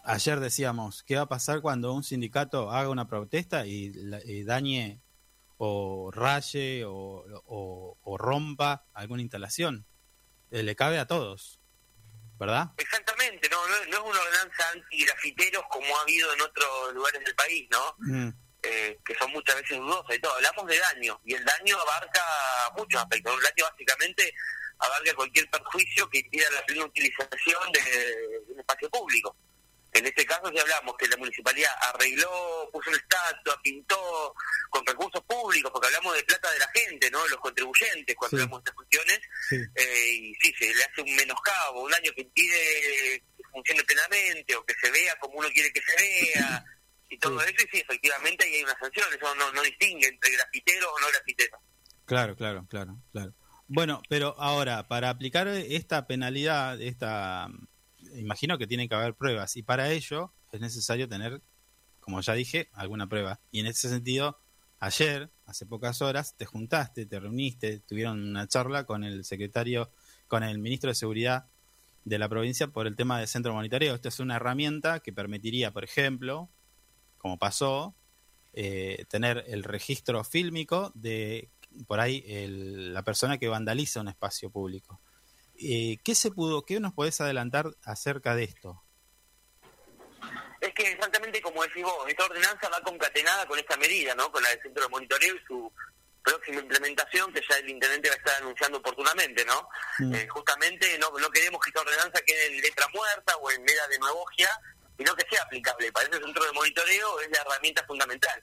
ayer 0.04 0.38
decíamos, 0.38 1.02
¿qué 1.02 1.16
va 1.16 1.22
a 1.22 1.28
pasar 1.28 1.62
cuando 1.62 1.92
un 1.92 2.04
sindicato 2.04 2.70
haga 2.70 2.90
una 2.90 3.08
protesta 3.08 3.66
y, 3.66 3.90
dañe 4.44 5.00
o 5.56 6.10
raye 6.12 6.84
o, 6.86 8.16
rompa 8.18 8.84
alguna 8.92 9.22
instalación? 9.22 9.86
Eh, 10.50 10.62
le 10.62 10.76
cabe 10.76 10.98
a 10.98 11.06
todos, 11.06 11.58
¿verdad? 12.38 12.70
Exactamente, 12.76 13.48
no, 13.50 13.56
no, 13.66 13.74
es 13.76 13.88
una 13.88 14.20
ordenanza 14.20 14.70
anti-grafiteros 14.74 15.64
como 15.70 15.86
ha 15.96 16.02
habido 16.02 16.32
en 16.34 16.40
otros 16.42 16.94
lugares 16.94 17.24
del 17.24 17.34
país, 17.34 17.66
¿no? 17.70 17.96
Mm. 17.98 18.28
Eh, 18.62 18.98
que 19.04 19.14
son 19.14 19.30
muchas 19.30 19.56
veces 19.56 19.78
dudosas 19.78 20.16
y 20.16 20.20
todo. 20.20 20.34
Hablamos 20.34 20.66
de 20.66 20.78
daño, 20.78 21.20
y 21.24 21.32
el 21.32 21.44
daño 21.44 21.78
abarca 21.80 22.22
muchos 22.76 23.00
aspectos. 23.00 23.34
El 23.36 23.42
daño 23.42 23.70
básicamente 23.70 24.34
abarca 24.78 25.14
cualquier 25.14 25.48
perjuicio 25.50 26.08
que 26.08 26.18
impida 26.18 26.50
la 26.50 26.64
plena 26.64 26.84
utilización 26.84 27.72
de, 27.72 28.52
un 28.52 28.60
espacio 28.60 28.88
público. 28.90 29.36
En 29.92 30.06
este 30.06 30.24
caso, 30.26 30.48
si 30.50 30.58
hablamos 30.58 30.96
que 30.96 31.08
la 31.08 31.16
municipalidad 31.16 31.72
arregló, 31.92 32.68
puso 32.70 32.90
una 32.90 32.98
estatua, 32.98 33.58
pintó 33.62 34.34
con 34.70 34.84
recursos 34.86 35.22
públicos, 35.24 35.70
porque 35.72 35.88
hablamos 35.88 36.14
de 36.14 36.22
plata 36.24 36.50
de 36.52 36.58
la 36.58 36.68
gente, 36.74 37.10
¿no? 37.10 37.24
De 37.24 37.30
los 37.30 37.40
contribuyentes, 37.40 38.14
cuando 38.14 38.36
hablamos 38.36 38.62
de 38.62 38.70
estas 38.70 38.74
cuestiones, 38.74 39.20
eh, 39.74 40.12
y 40.12 40.34
sí, 40.34 40.54
se 40.58 40.74
le 40.74 40.84
hace 40.84 41.00
un 41.00 41.16
menoscabo, 41.16 41.84
un 41.84 41.90
daño 41.90 42.12
que 42.14 42.20
impide 42.20 43.22
que 43.36 43.42
funcione 43.50 43.82
plenamente 43.84 44.54
o 44.54 44.64
que 44.64 44.74
se 44.74 44.90
vea 44.90 45.18
como 45.18 45.38
uno 45.38 45.48
quiere 45.50 45.72
que 45.72 45.80
se 45.80 45.96
vea, 45.96 46.64
y 47.08 47.18
todo 47.18 47.40
eso, 47.40 47.54
y 47.64 47.68
sí, 47.70 47.80
efectivamente 47.80 48.44
ahí 48.44 48.56
hay 48.56 48.64
una 48.64 48.78
sanción, 48.78 49.06
eso 49.12 49.34
no, 49.34 49.50
no 49.52 49.62
distingue 49.62 50.06
entre 50.06 50.30
grafiteros 50.32 50.90
o 50.94 51.00
no 51.00 51.08
grafiteros. 51.08 51.60
Claro, 52.04 52.36
claro, 52.36 52.66
claro, 52.68 52.96
claro. 53.10 53.34
Bueno, 53.68 54.00
pero 54.08 54.34
ahora, 54.38 54.88
para 54.88 55.10
aplicar 55.10 55.46
esta 55.46 56.06
penalidad, 56.06 56.80
esta, 56.80 57.50
imagino 58.14 58.56
que 58.56 58.66
tiene 58.66 58.88
que 58.88 58.94
haber 58.94 59.14
pruebas 59.14 59.56
y 59.58 59.62
para 59.62 59.90
ello 59.90 60.32
es 60.52 60.60
necesario 60.62 61.06
tener, 61.06 61.42
como 62.00 62.22
ya 62.22 62.32
dije, 62.32 62.70
alguna 62.72 63.06
prueba. 63.08 63.40
Y 63.50 63.60
en 63.60 63.66
ese 63.66 63.90
sentido, 63.90 64.38
ayer, 64.80 65.30
hace 65.44 65.66
pocas 65.66 66.00
horas, 66.00 66.34
te 66.34 66.46
juntaste, 66.46 67.04
te 67.04 67.20
reuniste, 67.20 67.80
tuvieron 67.80 68.26
una 68.26 68.48
charla 68.48 68.84
con 68.84 69.04
el 69.04 69.24
secretario, 69.26 69.90
con 70.28 70.42
el 70.42 70.58
ministro 70.58 70.88
de 70.88 70.94
Seguridad 70.94 71.46
de 72.06 72.18
la 72.18 72.28
provincia 72.30 72.68
por 72.68 72.86
el 72.86 72.96
tema 72.96 73.18
del 73.18 73.28
centro 73.28 73.52
monitoreo. 73.52 73.94
Esto 73.94 74.08
es 74.08 74.18
una 74.18 74.36
herramienta 74.36 75.00
que 75.00 75.12
permitiría, 75.12 75.72
por 75.72 75.84
ejemplo, 75.84 76.48
como 77.18 77.38
pasó, 77.38 77.94
eh, 78.54 79.04
tener 79.10 79.44
el 79.46 79.62
registro 79.62 80.24
fílmico 80.24 80.90
de 80.94 81.50
por 81.86 82.00
ahí 82.00 82.24
la 82.48 83.02
persona 83.02 83.38
que 83.38 83.48
vandaliza 83.48 84.00
un 84.00 84.08
espacio 84.08 84.50
público. 84.50 85.00
Eh, 85.60 85.98
¿Qué 86.04 86.14
se 86.14 86.30
pudo, 86.30 86.64
qué 86.64 86.78
nos 86.80 86.94
podés 86.94 87.20
adelantar 87.20 87.66
acerca 87.84 88.34
de 88.34 88.44
esto? 88.44 88.82
Es 90.60 90.72
que 90.74 90.90
exactamente 90.92 91.40
como 91.40 91.62
decís 91.62 91.82
vos, 91.82 92.08
esta 92.08 92.24
ordenanza 92.24 92.68
va 92.68 92.80
concatenada 92.82 93.46
con 93.46 93.58
esta 93.58 93.76
medida, 93.76 94.14
¿no? 94.14 94.30
Con 94.30 94.42
la 94.42 94.50
del 94.50 94.62
centro 94.62 94.84
de 94.84 94.88
monitoreo 94.88 95.34
y 95.34 95.44
su 95.46 95.72
próxima 96.22 96.60
implementación 96.60 97.32
que 97.32 97.42
ya 97.48 97.56
el 97.56 97.70
intendente 97.70 98.08
va 98.08 98.14
a 98.14 98.18
estar 98.18 98.42
anunciando 98.42 98.78
oportunamente, 98.78 99.44
¿no? 99.44 99.68
Mm. 99.98 100.14
Eh, 100.14 100.28
justamente 100.28 100.98
no, 100.98 101.10
no 101.18 101.30
queremos 101.30 101.60
que 101.60 101.70
esta 101.70 101.80
ordenanza 101.80 102.20
quede 102.26 102.46
en 102.46 102.60
letra 102.60 102.86
muerta 102.92 103.36
o 103.36 103.50
en 103.50 103.62
mera 103.62 103.86
demagogia, 103.88 104.48
sino 104.96 105.14
que 105.14 105.26
sea 105.30 105.42
aplicable. 105.42 105.92
Para 105.92 106.08
ese 106.08 106.20
centro 106.20 106.44
de 106.44 106.52
monitoreo 106.52 107.20
es 107.20 107.30
la 107.30 107.40
herramienta 107.40 107.84
fundamental 107.86 108.42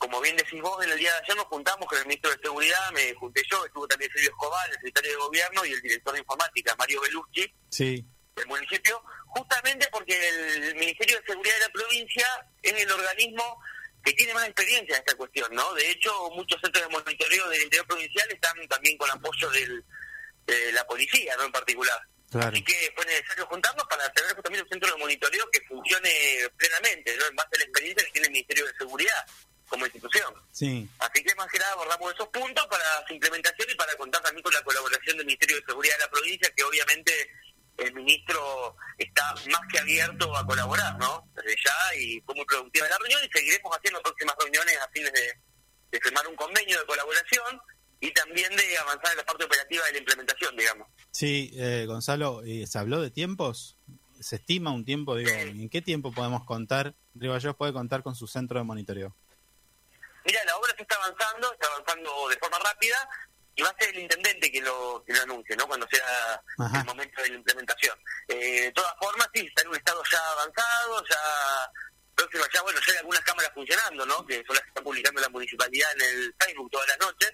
como 0.00 0.18
bien 0.22 0.34
decís 0.34 0.60
vos, 0.62 0.82
en 0.82 0.90
el 0.90 0.98
día 0.98 1.12
de 1.12 1.18
ayer 1.18 1.36
nos 1.36 1.44
juntamos 1.44 1.86
con 1.86 1.98
el 1.98 2.06
ministro 2.06 2.30
de 2.30 2.38
Seguridad, 2.42 2.90
me 2.92 3.12
junté 3.14 3.42
yo, 3.50 3.64
estuvo 3.66 3.86
también 3.86 4.10
Sergio 4.10 4.30
Escobar, 4.30 4.66
el 4.70 4.74
secretario 4.76 5.10
de 5.10 5.16
Gobierno 5.18 5.66
y 5.66 5.72
el 5.72 5.80
director 5.82 6.14
de 6.14 6.20
Informática, 6.20 6.74
Mario 6.78 7.02
Beluschi, 7.02 7.54
sí. 7.68 8.04
del 8.34 8.46
municipio, 8.46 9.02
justamente 9.26 9.86
porque 9.92 10.16
el 10.28 10.74
Ministerio 10.76 11.20
de 11.20 11.26
Seguridad 11.26 11.54
de 11.54 11.60
la 11.60 11.68
provincia 11.68 12.26
es 12.62 12.72
el 12.72 12.90
organismo 12.90 13.60
que 14.02 14.14
tiene 14.14 14.32
más 14.32 14.46
experiencia 14.46 14.96
en 14.96 15.00
esta 15.00 15.14
cuestión, 15.18 15.54
¿no? 15.54 15.74
De 15.74 15.90
hecho, 15.90 16.30
muchos 16.30 16.58
centros 16.62 16.82
de 16.82 16.90
monitoreo 16.90 17.48
del 17.50 17.62
interior 17.62 17.86
provincial 17.86 18.30
están 18.30 18.68
también 18.68 18.96
con 18.96 19.10
apoyo 19.10 19.50
del, 19.50 19.84
de 20.46 20.72
la 20.72 20.86
policía, 20.86 21.36
¿no? 21.36 21.44
En 21.44 21.52
particular. 21.52 22.00
Así 22.32 22.64
que 22.64 22.90
fue 22.96 23.04
necesario 23.04 23.44
juntarnos 23.48 23.86
para 23.86 24.10
tener 24.12 24.32
también 24.40 24.64
un 24.64 24.70
centro 24.70 24.90
de 24.90 24.98
monitoreo 24.98 25.50
que 25.50 25.60
funcione 25.68 26.10
plenamente, 26.56 27.14
¿no? 27.18 27.26
En 27.26 27.36
base 27.36 27.50
a 27.52 27.58
la 27.58 27.64
experiencia 27.64 28.04
que 28.06 28.12
tiene 28.12 28.26
el 28.28 28.32
Ministerio 28.32 28.66
de 28.66 28.72
Seguridad 28.78 29.26
como 29.70 29.86
institución. 29.86 30.34
Sí. 30.50 30.86
Así 30.98 31.22
que 31.22 31.34
más 31.36 31.46
que 31.46 31.58
nada 31.58 31.72
abordamos 31.72 32.12
esos 32.12 32.28
puntos 32.28 32.66
para 32.66 32.84
su 33.06 33.14
implementación 33.14 33.68
y 33.70 33.74
para 33.76 33.94
contar 33.94 34.20
también 34.20 34.42
con 34.42 34.52
la 34.52 34.62
colaboración 34.62 35.16
del 35.16 35.26
Ministerio 35.26 35.56
de 35.56 35.64
Seguridad 35.64 35.94
de 35.94 36.04
la 36.04 36.10
provincia, 36.10 36.52
que 36.54 36.64
obviamente 36.64 37.12
el 37.78 37.94
ministro 37.94 38.76
está 38.98 39.34
más 39.50 39.62
que 39.72 39.78
abierto 39.78 40.36
a 40.36 40.44
colaborar, 40.44 40.98
¿no? 40.98 41.24
Desde 41.34 41.56
ya 41.64 41.94
y 41.98 42.20
fue 42.20 42.34
muy 42.34 42.44
productiva 42.44 42.88
la 42.88 42.98
reunión 42.98 43.20
y 43.24 43.38
seguiremos 43.38 43.74
haciendo 43.74 44.02
próximas 44.02 44.34
reuniones 44.38 44.76
a 44.76 44.88
fines 44.90 45.12
de, 45.12 45.32
de 45.92 46.00
firmar 46.00 46.26
un 46.26 46.36
convenio 46.36 46.78
de 46.78 46.86
colaboración 46.86 47.60
y 48.00 48.12
también 48.12 48.54
de 48.56 48.78
avanzar 48.78 49.12
en 49.12 49.18
la 49.18 49.24
parte 49.24 49.44
operativa 49.44 49.84
de 49.86 49.92
la 49.92 49.98
implementación, 49.98 50.56
digamos. 50.56 50.88
Sí, 51.10 51.52
eh, 51.54 51.84
Gonzalo, 51.86 52.42
¿se 52.66 52.78
habló 52.78 53.00
de 53.00 53.10
tiempos? 53.10 53.76
¿Se 54.20 54.36
estima 54.36 54.72
un 54.72 54.84
tiempo? 54.84 55.16
Digo, 55.16 55.30
¿En 55.30 55.68
qué 55.68 55.80
tiempo 55.80 56.12
podemos 56.12 56.44
contar? 56.44 56.94
Río 57.14 57.36
puede 57.56 57.72
contar 57.72 58.02
con 58.02 58.14
su 58.14 58.26
centro 58.26 58.58
de 58.58 58.64
monitoreo. 58.64 59.14
Mira, 60.24 60.44
la 60.44 60.56
obra 60.56 60.72
se 60.76 60.82
está 60.82 60.96
avanzando, 60.96 61.52
está 61.52 61.66
avanzando 61.66 62.28
de 62.28 62.36
forma 62.38 62.58
rápida 62.58 63.08
y 63.54 63.62
va 63.62 63.68
a 63.68 63.76
ser 63.78 63.94
el 63.94 64.02
intendente 64.02 64.50
que 64.50 64.60
lo, 64.60 65.02
que 65.06 65.12
lo 65.12 65.22
anuncie, 65.22 65.56
¿no? 65.56 65.66
Cuando 65.66 65.86
sea 65.90 66.42
el 66.58 66.84
momento 66.84 67.22
de 67.22 67.28
la 67.30 67.36
implementación. 67.36 67.98
Eh, 68.28 68.62
de 68.62 68.72
todas 68.72 68.94
formas, 69.00 69.28
sí, 69.34 69.46
está 69.46 69.62
en 69.62 69.68
un 69.68 69.76
estado 69.76 70.02
ya 70.10 70.18
avanzado, 70.32 71.04
ya 71.08 71.70
próximo, 72.14 72.44
ya 72.52 72.62
bueno, 72.62 72.80
ya 72.86 72.92
hay 72.92 72.98
algunas 72.98 73.20
cámaras 73.20 73.50
funcionando, 73.54 74.06
¿no? 74.06 74.26
Que 74.26 74.42
son 74.46 74.54
las 74.54 74.62
que 74.64 74.68
está 74.68 74.82
publicando 74.82 75.20
la 75.20 75.28
municipalidad 75.28 75.90
en 75.94 76.02
el 76.02 76.34
Facebook 76.38 76.70
todas 76.70 76.88
las 76.88 76.98
noches 77.00 77.32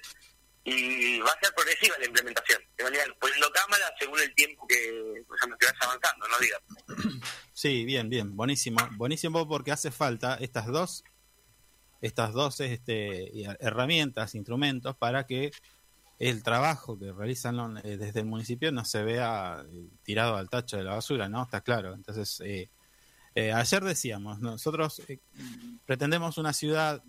y 0.65 1.21
va 1.21 1.31
a 1.31 1.41
ser 1.41 1.55
progresiva 1.55 1.97
la 1.99 2.07
implementación. 2.07 2.61
De 2.77 2.85
manera 2.85 3.05
poniendo 3.21 3.51
cámaras 3.53 3.93
según 3.99 4.21
el 4.21 4.35
tiempo 4.35 4.67
que, 4.67 5.23
pues, 5.29 5.41
que 5.41 5.67
vaya 5.67 5.79
avanzando, 5.81 6.29
¿no? 6.29 6.37
Sí, 7.53 7.85
bien, 7.85 8.11
bien, 8.11 8.37
buenísimo. 8.37 8.79
Buenísimo 8.97 9.49
porque 9.49 9.71
hace 9.71 9.91
falta 9.91 10.37
estas 10.41 10.67
dos 10.67 11.05
estas 12.01 12.33
dos 12.33 12.61
este, 12.61 13.45
herramientas, 13.61 14.35
instrumentos 14.35 14.97
para 14.97 15.27
que 15.27 15.53
el 16.19 16.43
trabajo 16.43 16.99
que 16.99 17.13
realizan 17.13 17.79
eh, 17.79 17.97
desde 17.97 18.21
el 18.21 18.27
municipio 18.27 18.73
no 18.73 18.85
se 18.85 19.03
vea 19.03 19.65
eh, 19.69 19.89
tirado 20.03 20.37
al 20.37 20.49
tacho 20.49 20.77
de 20.77 20.85
la 20.85 20.95
basura, 20.95 21.29
¿no? 21.29 21.43
Está 21.43 21.61
claro. 21.61 21.95
Entonces, 21.95 22.41
eh, 22.45 23.53
ayer 23.53 23.85
decíamos, 23.85 24.41
nosotros 24.41 25.03
pretendemos 25.85 26.39
una 26.39 26.55
ciudad 26.55 27.03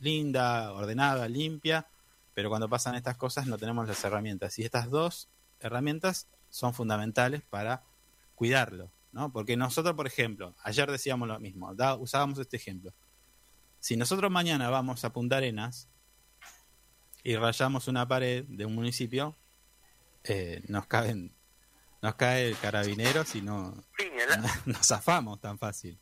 linda, 0.00 0.72
ordenada, 0.72 1.28
limpia, 1.28 1.86
pero 2.32 2.48
cuando 2.48 2.68
pasan 2.68 2.94
estas 2.94 3.16
cosas 3.16 3.46
no 3.46 3.58
tenemos 3.58 3.86
las 3.86 4.02
herramientas. 4.04 4.58
Y 4.58 4.64
estas 4.64 4.88
dos 4.88 5.28
herramientas 5.60 6.28
son 6.48 6.72
fundamentales 6.72 7.42
para 7.42 7.82
cuidarlo, 8.34 8.90
¿no? 9.12 9.32
Porque 9.32 9.56
nosotros, 9.56 9.94
por 9.94 10.06
ejemplo, 10.06 10.54
ayer 10.62 10.90
decíamos 10.90 11.28
lo 11.28 11.38
mismo, 11.40 11.74
usábamos 11.98 12.38
este 12.38 12.56
ejemplo. 12.56 12.94
Si 13.86 13.96
nosotros 13.96 14.32
mañana 14.32 14.68
vamos 14.68 15.04
a 15.04 15.12
Punta 15.12 15.36
Arenas 15.36 15.88
y 17.22 17.36
rayamos 17.36 17.86
una 17.86 18.08
pared 18.08 18.42
de 18.48 18.66
un 18.66 18.74
municipio, 18.74 19.36
eh, 20.24 20.60
nos 20.66 20.88
caen 20.88 21.32
nos 22.02 22.16
cae 22.16 22.48
el 22.48 22.58
carabinero 22.58 23.24
si 23.24 23.42
no, 23.42 23.84
nos 24.66 24.88
zafamos 24.88 25.40
tan 25.40 25.56
fácil. 25.60 26.00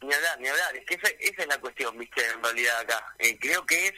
Ni 0.00 0.14
hablar, 0.14 0.40
ni 0.40 0.48
hablar. 0.48 0.74
Es 0.74 0.86
que 0.86 0.94
esa, 0.94 1.08
es 1.42 1.46
la 1.46 1.60
cuestión, 1.60 1.98
viste, 1.98 2.26
en 2.26 2.42
realidad 2.42 2.80
acá. 2.80 3.04
Eh, 3.18 3.38
creo 3.38 3.66
que 3.66 3.88
es 3.88 3.94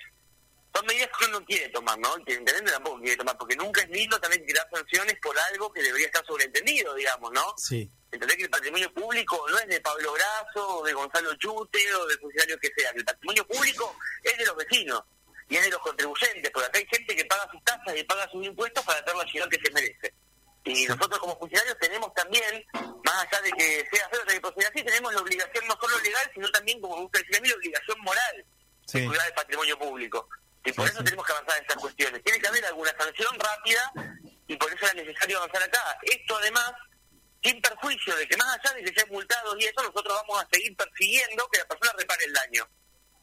son 0.74 0.84
medidas 0.84 1.10
que 1.16 1.26
uno 1.26 1.38
no 1.38 1.46
quiere 1.46 1.68
tomar, 1.68 1.96
¿no? 2.00 2.08
Que 2.24 2.34
el 2.34 2.44
tampoco 2.44 2.98
quiere 3.02 3.16
tomar, 3.16 3.38
porque 3.38 3.54
nunca 3.54 3.82
es 3.82 3.90
lindo 3.90 4.18
también 4.18 4.44
tirar 4.44 4.68
sanciones 4.74 5.14
por 5.22 5.38
algo 5.52 5.72
que 5.72 5.80
debería 5.80 6.08
estar 6.08 6.26
sobreentendido, 6.26 6.92
digamos, 6.96 7.30
¿no? 7.32 7.54
Sí. 7.56 7.88
Entender 8.10 8.36
que 8.36 8.44
el 8.44 8.50
patrimonio 8.50 8.92
público 8.92 9.46
no 9.50 9.58
es 9.58 9.66
de 9.66 9.80
Pablo 9.80 10.12
Grasso, 10.12 10.78
o 10.78 10.84
de 10.84 10.92
Gonzalo 10.92 11.34
Chute, 11.36 11.94
o 11.94 12.06
del 12.06 12.18
funcionario 12.18 12.58
que 12.58 12.70
sea. 12.76 12.90
El 12.90 13.04
patrimonio 13.04 13.46
público 13.46 13.96
es 14.22 14.36
de 14.38 14.46
los 14.46 14.56
vecinos 14.56 15.02
y 15.48 15.56
es 15.56 15.64
de 15.64 15.70
los 15.70 15.80
contribuyentes, 15.80 16.50
porque 16.50 16.68
acá 16.68 16.78
hay 16.78 16.86
gente 16.86 17.16
que 17.16 17.24
paga 17.24 17.48
sus 17.50 17.62
tasas 17.64 17.96
y 17.96 18.04
paga 18.04 18.28
sus 18.30 18.44
impuestos 18.44 18.84
para 18.84 19.04
tener 19.04 19.24
la 19.24 19.30
ciudad 19.30 19.48
que 19.48 19.60
se 19.60 19.70
merece. 19.72 20.14
Y 20.64 20.84
nosotros 20.86 21.20
como 21.20 21.38
funcionarios 21.38 21.78
tenemos 21.78 22.12
también, 22.14 22.64
más 23.04 23.24
allá 23.24 23.40
de 23.42 23.52
que 23.52 23.86
sea 23.92 24.08
feo 24.08 24.24
que 24.26 24.40
proceder 24.40 24.68
así, 24.68 24.82
tenemos 24.82 25.14
la 25.14 25.20
obligación 25.20 25.64
no 25.68 25.78
solo 25.80 25.98
legal, 26.00 26.30
sino 26.34 26.50
también, 26.50 26.80
como 26.80 27.04
usted 27.04 27.20
decía 27.20 27.38
a 27.38 27.40
mí, 27.40 27.48
la 27.48 27.54
obligación 27.54 28.00
moral 28.00 28.44
de 28.92 29.06
cuidar 29.06 29.26
el 29.28 29.34
patrimonio 29.34 29.78
público. 29.78 30.28
Y 30.64 30.72
por 30.72 30.88
eso 30.88 31.04
tenemos 31.04 31.24
que 31.24 31.32
avanzar 31.32 31.56
en 31.58 31.62
estas 31.62 31.76
cuestiones. 31.76 32.22
Tiene 32.24 32.40
que 32.40 32.48
haber 32.48 32.64
alguna 32.66 32.92
sanción 32.98 33.38
rápida 33.38 33.92
y 34.48 34.56
por 34.56 34.72
eso 34.72 34.84
era 34.86 34.94
necesario 34.94 35.38
avanzar 35.38 35.62
acá. 35.62 35.98
Esto 36.02 36.36
además, 36.36 36.72
sin 37.46 37.60
perjuicio 37.60 38.16
de 38.16 38.26
que 38.26 38.36
más 38.36 38.58
allá 38.58 38.74
de 38.74 38.82
que 38.82 38.92
sean 38.92 39.08
multados 39.10 39.56
y 39.58 39.64
eso, 39.64 39.82
nosotros 39.82 40.14
vamos 40.26 40.42
a 40.42 40.48
seguir 40.50 40.76
persiguiendo 40.76 41.48
que 41.48 41.58
la 41.58 41.68
persona 41.68 41.92
repare 41.98 42.24
el 42.24 42.32
daño. 42.32 42.68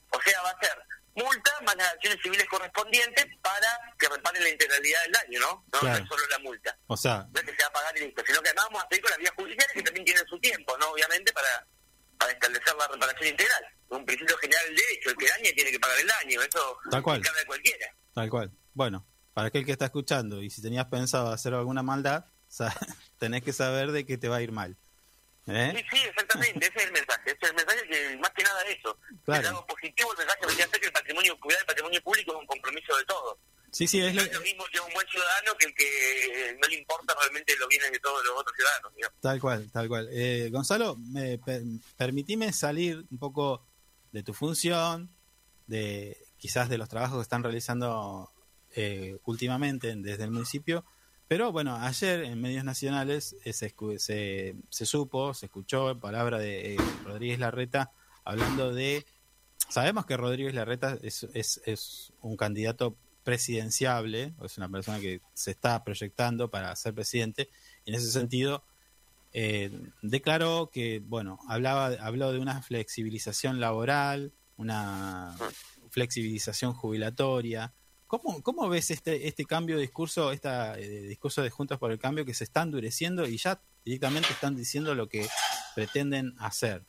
O 0.09 0.21
sea, 0.21 0.41
va 0.43 0.49
a 0.49 0.59
ser 0.59 0.77
multa 1.15 1.51
más 1.61 1.75
las 1.75 1.93
acciones 1.93 2.19
civiles 2.23 2.47
correspondientes 2.47 3.25
para 3.41 3.67
que 3.99 4.07
reparen 4.07 4.43
la 4.43 4.49
integralidad 4.49 5.03
del 5.03 5.11
daño, 5.11 5.39
¿no? 5.41 5.65
No, 5.73 5.95
es 5.95 6.07
solo 6.07 6.23
la 6.29 6.39
multa. 6.39 6.77
O 6.87 6.97
sea... 6.97 7.27
No 7.33 7.39
es 7.39 7.45
que 7.45 7.55
se 7.55 7.61
va 7.63 7.67
a 7.67 7.73
pagar 7.73 7.97
y 7.97 8.01
listo, 8.01 8.23
sino 8.25 8.41
que 8.41 8.49
además 8.49 8.65
vamos 8.69 8.83
a 8.83 8.87
seguir 8.89 9.03
con 9.03 9.11
las 9.11 9.19
vías 9.19 9.33
judiciales 9.35 9.73
que 9.73 9.83
también 9.83 10.05
tienen 10.05 10.27
su 10.27 10.39
tiempo, 10.39 10.77
¿no? 10.77 10.89
Obviamente 10.91 11.33
para, 11.33 11.67
para 12.17 12.31
establecer 12.31 12.75
la 12.75 12.87
reparación 12.87 13.29
integral 13.29 13.65
un 13.97 14.05
principio 14.05 14.37
general 14.37 14.65
del 14.65 14.75
derecho, 14.75 15.09
el 15.09 15.17
que 15.17 15.27
daña 15.27 15.49
tiene 15.55 15.71
que 15.71 15.79
pagar 15.79 15.99
el 15.99 16.07
daño, 16.07 16.41
eso 16.41 16.77
Tal 16.89 17.03
cual. 17.03 17.21
de 17.21 17.45
cualquiera. 17.45 17.87
Tal 18.13 18.29
cual. 18.29 18.51
Bueno, 18.73 19.07
para 19.33 19.47
aquel 19.47 19.65
que 19.65 19.71
está 19.71 19.85
escuchando 19.85 20.41
y 20.41 20.49
si 20.49 20.61
tenías 20.61 20.85
pensado 20.87 21.31
hacer 21.31 21.53
alguna 21.53 21.83
maldad, 21.83 22.25
tenés 23.19 23.43
que 23.43 23.53
saber 23.53 23.91
de 23.91 24.05
que 24.05 24.17
te 24.17 24.29
va 24.29 24.37
a 24.37 24.41
ir 24.41 24.51
mal. 24.51 24.77
¿Eh? 25.45 25.73
Sí, 25.75 25.97
sí, 25.97 26.07
exactamente, 26.07 26.65
ese 26.67 26.77
es 26.77 26.85
el 26.85 26.93
mensaje, 26.93 27.31
ese 27.31 27.37
es 27.41 27.49
el 27.49 27.55
mensaje 27.55 27.87
que 27.89 28.17
más 28.17 28.29
que 28.29 28.43
nada 28.43 28.61
es 28.63 28.77
eso. 28.79 28.97
Claro. 29.25 29.41
Es 29.41 29.49
algo 29.49 29.67
positivo 29.67 30.11
el 30.13 30.17
mensaje 30.19 30.39
que 30.55 30.63
hacer 30.63 30.79
que 30.79 30.87
el 30.87 30.93
patrimonio, 30.93 31.39
cuidar 31.39 31.59
el 31.59 31.65
patrimonio 31.65 32.01
público 32.01 32.31
es 32.33 32.39
un 32.39 32.47
compromiso 32.47 32.95
de 32.97 33.05
todos. 33.05 33.37
Sí, 33.73 33.87
sí, 33.87 33.99
es 33.99 34.13
lo... 34.13 34.41
mismo 34.41 34.63
que 34.71 34.79
un 34.79 34.93
buen 34.93 35.07
ciudadano 35.07 35.57
que 35.57 35.65
el 35.65 35.73
que 35.73 36.57
no 36.61 36.67
le 36.67 36.75
importa 36.75 37.15
realmente 37.19 37.57
los 37.57 37.67
bienes 37.67 37.91
de 37.91 37.99
todos 37.99 38.23
los 38.23 38.39
otros 38.39 38.55
ciudadanos. 38.55 38.93
Tal 39.19 39.41
cual, 39.41 39.71
tal 39.71 39.87
cual. 39.87 40.09
Eh, 40.11 40.49
Gonzalo, 40.51 40.95
me, 40.95 41.39
permitime 41.97 42.53
salir 42.53 43.03
un 43.09 43.17
poco 43.17 43.65
de 44.11 44.21
tu 44.21 44.35
función, 44.35 45.09
de 45.65 46.23
quizás 46.37 46.69
de 46.69 46.77
los 46.77 46.87
trabajos 46.87 47.17
que 47.17 47.23
están 47.23 47.41
realizando 47.41 48.31
eh, 48.75 49.17
últimamente 49.23 49.95
desde 49.95 50.23
el 50.25 50.31
municipio. 50.31 50.85
Pero 51.27 51.51
bueno, 51.51 51.75
ayer 51.75 52.23
en 52.23 52.41
medios 52.41 52.63
nacionales 52.63 53.35
eh, 53.43 53.53
se, 53.53 53.73
se, 53.97 54.85
supo, 54.85 55.33
se 55.33 55.45
escuchó 55.47 55.97
palabra 55.99 56.37
de 56.37 56.75
eh, 56.75 56.77
Rodríguez 57.05 57.39
Larreta 57.39 57.91
hablando 58.23 58.73
de... 58.73 59.05
Sabemos 59.69 60.05
que 60.05 60.17
Rodríguez 60.17 60.53
Larreta 60.53 60.97
es, 61.01 61.25
es, 61.33 61.61
es 61.65 62.13
un 62.21 62.37
candidato 62.37 62.95
presidenciable, 63.23 64.33
es 64.43 64.57
una 64.57 64.69
persona 64.69 64.99
que 64.99 65.21
se 65.33 65.51
está 65.51 65.83
proyectando 65.83 66.49
para 66.49 66.75
ser 66.75 66.93
presidente. 66.93 67.49
En 67.85 67.95
ese 67.95 68.11
sentido, 68.11 68.63
eh, 69.31 69.71
declaró 70.01 70.69
que, 70.71 70.99
bueno, 70.99 71.39
hablaba, 71.47 71.87
habló 71.99 72.31
de 72.31 72.39
una 72.39 72.61
flexibilización 72.61 73.59
laboral, 73.59 74.31
una 74.57 75.35
flexibilización 75.89 76.73
jubilatoria. 76.73 77.73
¿Cómo, 78.13 78.43
cómo 78.43 78.69
ves 78.69 78.91
este, 78.91 79.27
este 79.27 79.43
cambio 79.43 79.77
de 79.77 79.81
discurso, 79.81 80.31
este 80.31 80.47
discurso 81.07 81.41
de 81.41 81.49
Juntos 81.49 81.79
por 81.79 81.91
el 81.91 81.97
Cambio 81.97 82.23
que 82.23 82.35
se 82.35 82.43
está 82.43 82.61
endureciendo 82.61 83.25
y 83.25 83.39
ya 83.39 83.59
directamente 83.83 84.31
están 84.31 84.55
diciendo 84.55 84.93
lo 84.93 85.09
que 85.09 85.27
pretenden 85.73 86.35
hacer? 86.37 86.83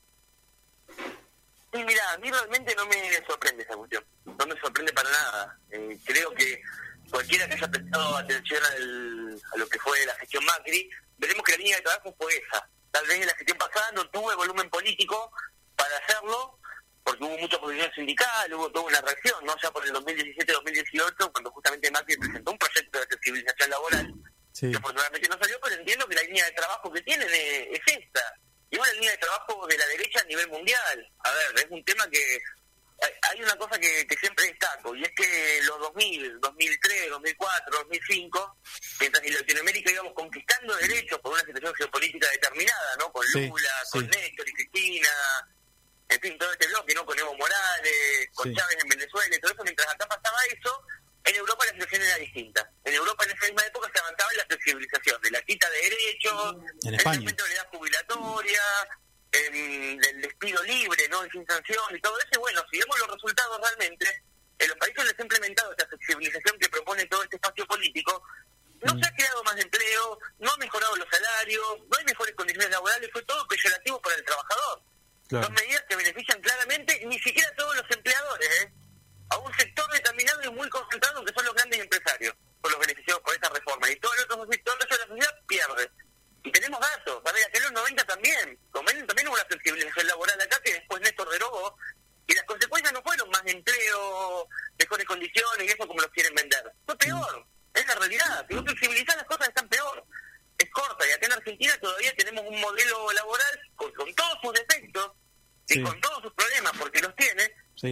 Sí, 0.87 1.83
mira, 1.83 2.13
a 2.13 2.19
mí 2.19 2.31
realmente 2.31 2.75
no 2.77 2.85
me 2.85 3.27
sorprende 3.27 3.63
esa 3.63 3.75
cuestión. 3.75 4.05
No 4.27 4.47
me 4.47 4.61
sorprende 4.61 4.93
para 4.93 5.09
nada. 5.09 5.59
Eh, 5.71 5.99
creo 6.05 6.31
que 6.35 6.61
cualquiera 7.11 7.49
que 7.49 7.55
haya 7.55 7.71
prestado 7.71 8.17
atención 8.19 8.63
a 8.63 9.57
lo 9.57 9.67
que 9.67 9.79
fue 9.79 10.05
la 10.05 10.15
gestión 10.17 10.45
Macri 10.45 10.91
veremos 11.17 11.43
que 11.43 11.53
la 11.53 11.59
línea 11.59 11.77
de 11.77 11.83
trabajo 11.85 12.15
fue 12.19 12.37
esa. 12.37 12.69
Tal 12.91 13.07
vez 13.07 13.21
en 13.23 13.27
la 13.29 13.35
gestión 13.37 13.57
pasada 13.57 13.93
no 13.93 14.07
tuvo 14.11 14.31
el 14.31 14.37
volumen 14.37 14.69
político 14.69 15.33
para 15.75 15.97
hacerlo, 16.05 16.59
porque 17.15 17.33
hubo 17.33 17.39
mucha 17.39 17.57
oposición 17.57 17.93
sindical, 17.95 18.55
hubo 18.55 18.71
toda 18.71 18.87
una 18.87 19.01
reacción, 19.01 19.45
¿no? 19.45 19.55
Ya 19.63 19.71
por 19.71 19.85
el 19.85 19.93
2017-2018, 19.93 21.33
cuando 21.33 21.51
justamente 21.53 21.91
Macri 21.91 22.17
presentó 22.17 22.51
un 22.51 22.59
proyecto 22.59 22.99
de 22.99 23.05
accesibilización 23.05 23.71
laboral, 23.71 24.15
que 24.59 24.77
afortunadamente 24.77 25.29
no 25.29 25.39
salió, 25.39 25.59
pero 25.63 25.77
entiendo 25.77 26.07
que 26.09 26.15
la 26.15 26.23
línea 26.23 26.45
de 26.45 26.53
trabajo 26.53 26.93
que 26.93 27.03
tienen 27.03 27.29
es, 27.31 27.81
esta. 27.87 28.35
Y 28.71 28.79
una 28.79 28.93
línea 28.93 29.13
de 29.13 29.19
trabajo 29.19 29.67
de 29.67 29.79
la 29.79 29.87
derecha 29.87 30.21
a 30.21 30.25
nivel 30.25 30.49
mundial. 30.49 31.13
A 31.21 31.31
ver, 31.33 31.65
es 31.65 31.67
un 31.71 31.85
tema 31.85 32.09
que 32.11 32.39
hay 33.31 33.43
una 33.43 33.57
cosa 33.57 33.79
que, 33.79 34.07
siempre 34.19 34.47
destaco, 34.47 34.95
y 34.97 35.03
es 35.03 35.11
que 35.15 35.61
los 35.65 35.79
2000, 35.79 36.41
2003, 36.41 37.11
2004, 37.11 37.79
2005, 37.79 38.59
mientras 39.01 39.25
en 39.25 39.35
Latinoamérica 39.35 39.93
íbamos 39.93 40.15
conquistando 40.15 40.75
derechos 40.77 41.19
por 41.21 41.33
una 41.33 41.45
situación 41.45 41.75
geopolítica 41.75 42.31
determinada, 42.31 42.97
¿no? 42.99 43.13
Con 43.13 43.25
Lula, 43.35 43.71
con 43.91 44.07
Néstor 44.09 44.49
y 44.49 44.53
Cristina, 44.53 45.11
en 46.09 46.21
fin, 46.21 46.39
todo 46.39 46.53
este 46.53 46.67
bloque, 46.69 46.95
¿no? 46.95 47.05
Con 47.07 47.19
Evo 47.19 47.35
Morales, 47.37 48.29
con 48.35 48.55
Chávez 48.55 48.79
en 48.81 48.89
Venezuela 48.89 49.37
y 49.37 49.41
todo 49.41 49.53
eso, 49.53 49.65
mientras 49.65 49.89
acá 49.89 50.07
pasaba 50.07 50.39
eso, 50.51 50.85
en 51.25 51.37
Europa 51.37 51.65
la 51.65 51.73
situación 51.73 52.03
era 52.03 52.17
distinta. 52.17 52.71
En 52.85 52.95
Europa 52.95 53.25
en 53.25 53.31
esa 53.31 53.47
misma 53.47 53.67
época 53.67 53.91
se 53.93 54.01
avanzaba 54.01 54.31
en 54.31 54.37
la 54.37 54.45
flexibilización 54.45 55.23
de 55.23 55.31
la 55.31 55.43
quita 55.43 55.71
de 55.71 55.77
derechos, 55.77 56.57
en 56.85 56.95
el 56.95 57.07
aumento 57.07 57.45
de 57.45 57.51
la 57.51 57.57
edad 57.57 57.69
jubilatoria, 57.73 58.63
el, 59.33 60.01
el 60.05 60.21
despido 60.21 60.63
libre, 60.63 61.09
¿no? 61.09 61.23
sin 61.31 61.45
sanción 61.47 61.97
y 61.97 62.01
todo 62.01 62.19
eso. 62.19 62.29
Y 62.33 62.39
bueno, 62.39 62.63
si 62.71 62.79
vemos 62.79 62.99
los 62.99 63.11
resultados 63.11 63.61
realmente, 63.61 63.94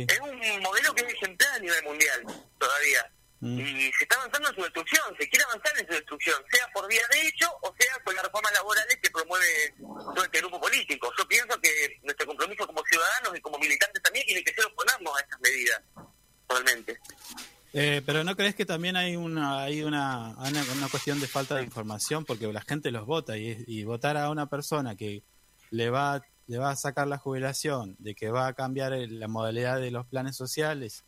Es 0.01 0.21
un 0.21 0.63
modelo 0.63 0.95
que 0.95 1.05
es 1.05 1.15
ejemplar 1.15 1.53
a 1.55 1.59
nivel 1.59 1.85
mundial 1.85 2.23
todavía. 2.59 3.13
Mm. 3.41 3.59
Y 3.59 3.93
se 3.93 4.05
está 4.05 4.17
avanzando 4.17 4.49
en 4.51 4.55
su 4.55 4.63
destrucción, 4.63 5.03
se 5.19 5.29
quiere 5.29 5.45
avanzar 5.45 5.73
en 5.77 5.87
su 5.87 5.93
destrucción, 5.95 6.37
sea 6.51 6.69
por 6.73 6.89
vía 6.89 7.03
de 7.11 7.27
hecho 7.27 7.51
o 7.63 7.75
sea 7.77 7.99
con 8.05 8.15
las 8.15 8.25
reformas 8.25 8.53
laborales 8.53 8.97
que 9.03 9.11
promueve 9.11 9.75
todo 9.79 10.25
este 10.25 10.39
grupo 10.39 10.61
político. 10.61 11.13
Yo 11.19 11.27
pienso 11.27 11.61
que 11.61 11.99
nuestro 12.05 12.27
compromiso 12.27 12.67
como 12.67 12.83
ciudadanos 12.85 13.37
y 13.37 13.41
como 13.41 13.59
militantes 13.59 14.01
también 14.03 14.25
tiene 14.27 14.45
que 14.45 14.55
ser 14.55 14.65
oponernos 14.67 15.17
a 15.17 15.21
estas 15.21 15.41
medidas, 15.41 15.83
realmente. 16.49 16.99
Eh, 17.75 18.03
pero 18.07 18.23
¿no 18.23 18.37
crees 18.37 18.55
que 18.55 18.67
también 18.67 18.97
hay 18.97 19.17
una 19.17 19.63
hay 19.63 19.83
una, 19.83 20.37
una, 20.39 20.89
cuestión 20.89 21.19
de 21.19 21.27
falta 21.27 21.57
de 21.57 21.65
información? 21.65 22.25
Porque 22.25 22.47
la 22.53 22.61
gente 22.61 22.93
los 22.93 23.07
vota 23.07 23.37
y 23.37 23.83
votar 23.83 24.17
a 24.19 24.31
una 24.31 24.47
persona 24.47 24.95
que 24.95 25.25
le 25.73 25.91
va, 25.91 26.23
le 26.47 26.59
va 26.59 26.71
a 26.71 26.76
sacar 26.76 27.09
la 27.09 27.19
jubilación, 27.19 27.97
de 27.99 28.14
que 28.14 28.31
va 28.31 28.47
a 28.47 28.52
cambiar 28.52 28.93
la 28.93 29.26
modalidad 29.26 29.81
de 29.81 29.91
los 29.91 30.07
planes 30.07 30.37
sociales 30.37 31.05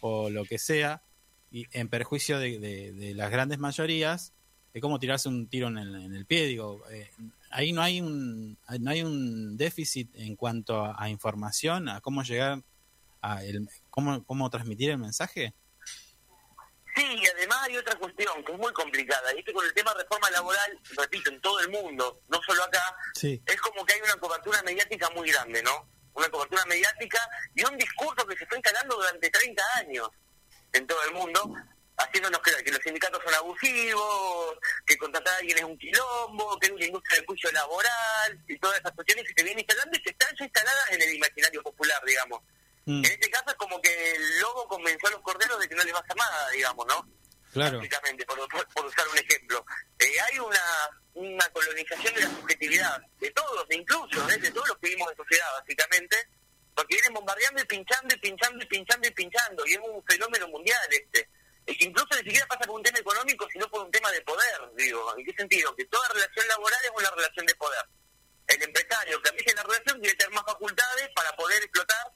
o 0.00 0.30
lo 0.30 0.44
que 0.44 0.58
sea, 0.58 1.02
y 1.50 1.66
en 1.72 1.88
perjuicio 1.88 2.38
de, 2.38 2.58
de, 2.60 3.14
las 3.14 3.30
grandes 3.30 3.58
mayorías, 3.58 4.32
es 4.72 4.80
como 4.80 4.98
tirarse 4.98 5.28
un 5.28 5.48
tiro 5.48 5.68
en 5.68 5.78
el, 5.78 6.26
pie. 6.26 6.46
Digo, 6.46 6.82
eh, 6.90 7.10
ahí 7.50 7.72
no 7.72 7.82
hay 7.82 8.00
un 8.00 8.56
no 8.80 8.90
hay 8.90 9.02
un 9.02 9.56
déficit 9.56 10.14
en 10.14 10.36
cuanto 10.36 10.84
a, 10.84 11.08
información, 11.10 11.88
a 11.88 12.00
cómo 12.00 12.22
llegar 12.22 12.62
a 13.20 13.44
el, 13.44 13.68
cómo, 13.90 14.24
cómo 14.24 14.48
transmitir 14.50 14.90
el 14.90 14.98
mensaje. 14.98 15.54
Sí, 16.94 17.04
y 17.22 17.26
además 17.26 17.58
hay 17.62 17.76
otra 17.78 17.94
cuestión 17.96 18.44
que 18.44 18.52
es 18.52 18.58
muy 18.58 18.72
complicada, 18.72 19.32
y 19.34 19.38
es 19.38 19.44
que 19.44 19.52
con 19.52 19.64
el 19.64 19.72
tema 19.72 19.94
de 19.94 20.02
reforma 20.02 20.30
laboral, 20.30 20.78
repito, 20.96 21.30
en 21.30 21.40
todo 21.40 21.58
el 21.60 21.70
mundo, 21.70 22.20
no 22.28 22.40
solo 22.42 22.62
acá, 22.64 22.94
es 23.22 23.60
como 23.60 23.84
que 23.86 23.94
hay 23.94 24.00
una 24.02 24.16
cobertura 24.16 24.62
mediática 24.62 25.08
muy 25.10 25.30
grande, 25.30 25.62
¿no? 25.62 25.88
Una 26.14 26.28
cobertura 26.28 26.64
mediática 26.66 27.26
y 27.54 27.64
un 27.64 27.78
discurso 27.78 28.26
que 28.26 28.36
se 28.36 28.46
fue 28.46 28.58
instalando 28.58 28.96
durante 28.96 29.30
30 29.30 29.62
años 29.76 30.10
en 30.74 30.86
todo 30.86 31.02
el 31.04 31.12
mundo, 31.12 31.54
haciéndonos 31.96 32.40
creer 32.42 32.62
que 32.62 32.72
los 32.72 32.82
sindicatos 32.82 33.22
son 33.24 33.34
abusivos, 33.34 34.58
que 34.84 34.96
contratar 34.98 35.34
a 35.34 35.38
alguien 35.38 35.58
es 35.58 35.64
un 35.64 35.78
quilombo, 35.78 36.58
que 36.58 36.66
hay 36.66 36.72
una 36.72 36.84
industria 36.84 37.16
del 37.18 37.26
juicio 37.26 37.50
laboral, 37.52 38.44
y 38.48 38.58
todas 38.58 38.78
esas 38.80 38.92
cuestiones 38.92 39.26
que 39.28 39.34
se 39.34 39.44
vienen 39.44 39.60
instalando 39.60 39.96
y 39.96 40.02
que 40.02 40.10
están 40.10 40.34
instaladas 40.38 40.90
en 40.90 41.00
el 41.00 41.14
imaginario 41.14 41.62
popular, 41.62 42.02
digamos. 42.04 42.42
Mm. 42.84 43.04
En 43.04 43.10
este 43.12 43.30
caso 43.30 43.50
es 43.50 43.56
como 43.56 43.80
que 43.80 44.12
el 44.12 44.40
lobo 44.40 44.66
convenció 44.66 45.08
a 45.08 45.12
los 45.12 45.20
corderos 45.22 45.58
de 45.60 45.68
que 45.68 45.74
no 45.74 45.84
les 45.84 45.94
va 45.94 45.98
a 45.98 46.02
hacer 46.02 46.16
nada, 46.16 46.50
digamos, 46.50 46.86
¿no? 46.86 47.08
Claro. 47.52 47.78
Básicamente, 47.78 48.24
por, 48.24 48.38
usar 48.40 49.08
un 49.08 49.18
ejemplo. 49.18 49.64
Eh, 49.98 50.20
hay 50.20 50.38
una, 50.38 50.62
una 51.14 51.48
colonización 51.50 52.14
de 52.14 52.20
la 52.22 52.30
subjetividad, 52.30 53.02
de 53.20 53.30
todos, 53.30 53.66
incluso, 53.70 54.30
¿eh? 54.30 54.38
de 54.38 54.50
todos 54.50 54.68
los 54.68 54.78
que 54.78 54.88
vivimos 54.88 55.10
en 55.10 55.16
sociedad, 55.18 55.46
básicamente, 55.60 56.16
porque 56.74 56.94
vienen 56.94 57.14
bombardeando 57.14 57.60
y 57.62 57.66
pinchando 57.66 58.14
y 58.14 58.18
pinchando 58.18 58.64
y 58.64 58.66
pinchando 58.66 59.06
y 59.06 59.10
pinchando, 59.10 59.66
y 59.66 59.72
es 59.74 59.78
un 59.78 60.02
fenómeno 60.04 60.48
mundial 60.48 60.80
este. 60.90 61.28
Y 61.66 61.76
que 61.76 61.84
incluso 61.84 62.08
ni 62.16 62.24
siquiera 62.24 62.46
pasa 62.46 62.64
por 62.64 62.76
un 62.76 62.82
tema 62.82 62.98
económico, 62.98 63.46
sino 63.52 63.68
por 63.68 63.84
un 63.84 63.90
tema 63.90 64.10
de 64.10 64.20
poder, 64.22 64.60
digo. 64.74 65.16
¿En 65.16 65.24
qué 65.24 65.32
sentido? 65.34 65.76
Que 65.76 65.84
toda 65.84 66.08
relación 66.08 66.48
laboral 66.48 66.80
es 66.82 66.90
una 66.96 67.10
relación 67.10 67.46
de 67.46 67.54
poder. 67.54 67.84
El 68.48 68.62
empresario 68.62 69.22
que 69.22 69.30
rige 69.30 69.54
la 69.54 69.62
relación 69.62 70.00
tiene 70.00 70.08
que 70.08 70.24
tener 70.24 70.34
más 70.34 70.44
facultades 70.44 71.08
para 71.14 71.36
poder 71.36 71.62
explotar 71.62 72.12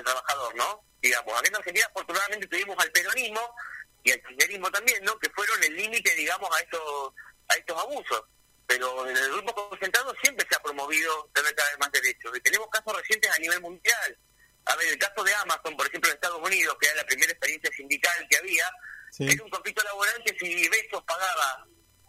al 0.00 0.04
trabajador, 0.04 0.54
¿no? 0.56 0.84
Digamos, 1.00 1.38
aquí 1.38 1.48
en 1.48 1.56
Argentina 1.56 1.86
afortunadamente 1.86 2.46
tuvimos 2.46 2.76
al 2.78 2.90
peronismo 2.90 3.54
y 4.02 4.10
al 4.12 4.22
kirchnerismo 4.22 4.70
también, 4.70 5.04
¿no? 5.04 5.18
Que 5.18 5.30
fueron 5.30 5.62
el 5.64 5.76
límite, 5.76 6.14
digamos, 6.14 6.50
a 6.54 6.60
estos, 6.60 7.12
a 7.48 7.54
estos 7.54 7.78
abusos. 7.78 8.22
Pero 8.66 9.08
en 9.08 9.16
el 9.16 9.30
grupo 9.32 9.68
concentrado 9.68 10.14
siempre 10.22 10.46
se 10.48 10.56
ha 10.56 10.62
promovido 10.62 11.30
tener 11.34 11.54
cada 11.54 11.70
vez 11.70 11.78
más 11.78 11.92
derechos. 11.92 12.36
Y 12.36 12.40
tenemos 12.40 12.68
casos 12.68 12.96
recientes 12.96 13.30
a 13.30 13.38
nivel 13.38 13.60
mundial. 13.60 14.18
A 14.66 14.76
ver, 14.76 14.88
el 14.88 14.98
caso 14.98 15.24
de 15.24 15.34
Amazon, 15.34 15.76
por 15.76 15.86
ejemplo, 15.86 16.10
en 16.10 16.14
Estados 16.14 16.40
Unidos, 16.40 16.76
que 16.80 16.86
era 16.86 16.96
la 16.96 17.06
primera 17.06 17.32
experiencia 17.32 17.70
sindical 17.72 18.26
que 18.28 18.36
había, 18.36 18.70
era 19.18 19.42
un 19.42 19.50
conflicto 19.50 19.82
laboral 19.82 20.22
que 20.24 20.36
si 20.38 20.68
Besos 20.68 21.02
pagaba, 21.04 21.66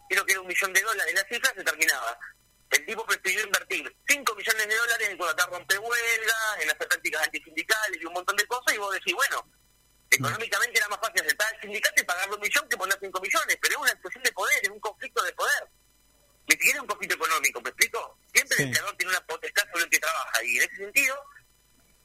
creo 0.07 0.25
que 0.25 0.33
era 0.33 0.41
un 0.41 0.47
millón 0.47 0.71
de 0.71 0.81
dólares, 0.81 1.15
la 1.15 1.27
cifra 1.27 1.51
se 1.55 1.63
terminaba 1.63 2.19
el 2.71 2.85
tipo 2.85 3.05
prefirió 3.05 3.43
invertir 3.43 3.95
5 4.07 4.35
millones 4.35 4.67
de 4.67 4.75
dólares 4.75 5.09
en 5.09 5.17
contratar 5.17 5.49
rompehuelgas, 5.49 6.59
en 6.61 6.69
hacer 6.69 6.87
prácticas 6.87 7.23
antisindicales 7.23 8.01
y 8.01 8.05
un 8.05 8.13
montón 8.13 8.35
de 8.37 8.45
cosas, 8.47 8.73
y 8.73 8.77
vos 8.77 8.93
decís, 8.93 9.13
bueno, 9.13 9.45
económicamente 10.09 10.79
era 10.79 10.87
más 10.87 10.99
fácil 10.99 11.21
aceptar 11.21 11.53
al 11.53 11.61
sindicato 11.61 12.01
y 12.01 12.05
pagarle 12.05 12.35
un 12.35 12.41
millón 12.41 12.69
que 12.69 12.77
poner 12.77 12.97
5 12.99 13.21
millones, 13.21 13.57
pero 13.61 13.75
es 13.75 13.81
una 13.81 13.91
expresión 13.91 14.23
de 14.23 14.31
poder, 14.31 14.59
es 14.61 14.69
un 14.69 14.79
conflicto 14.79 15.21
de 15.23 15.33
poder. 15.33 15.67
Ni 16.47 16.53
siquiera 16.53 16.77
es 16.77 16.81
un 16.81 16.87
conflicto 16.87 17.15
económico, 17.15 17.61
¿me 17.61 17.69
explico? 17.69 18.17
Siempre 18.33 18.57
el 18.57 18.63
empleador 18.63 18.97
tiene 18.97 19.11
una 19.11 19.25
potestad 19.27 19.63
sobre 19.71 19.83
el 19.83 19.89
que 19.89 19.99
trabaja, 19.99 20.43
y 20.43 20.57
en 20.57 20.63
ese 20.63 20.75
sentido, 20.77 21.25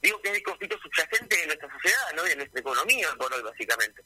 digo 0.01 0.21
que 0.21 0.29
es 0.29 0.35
el 0.35 0.43
conflicto 0.43 0.77
subyacente 0.79 1.35
de 1.37 1.45
nuestra 1.47 1.71
sociedad, 1.71 2.11
¿no? 2.13 2.23
de 2.23 2.35
nuestra 2.35 2.59
economía 2.59 3.15
por 3.17 3.33
hoy, 3.33 3.41
básicamente. 3.41 4.03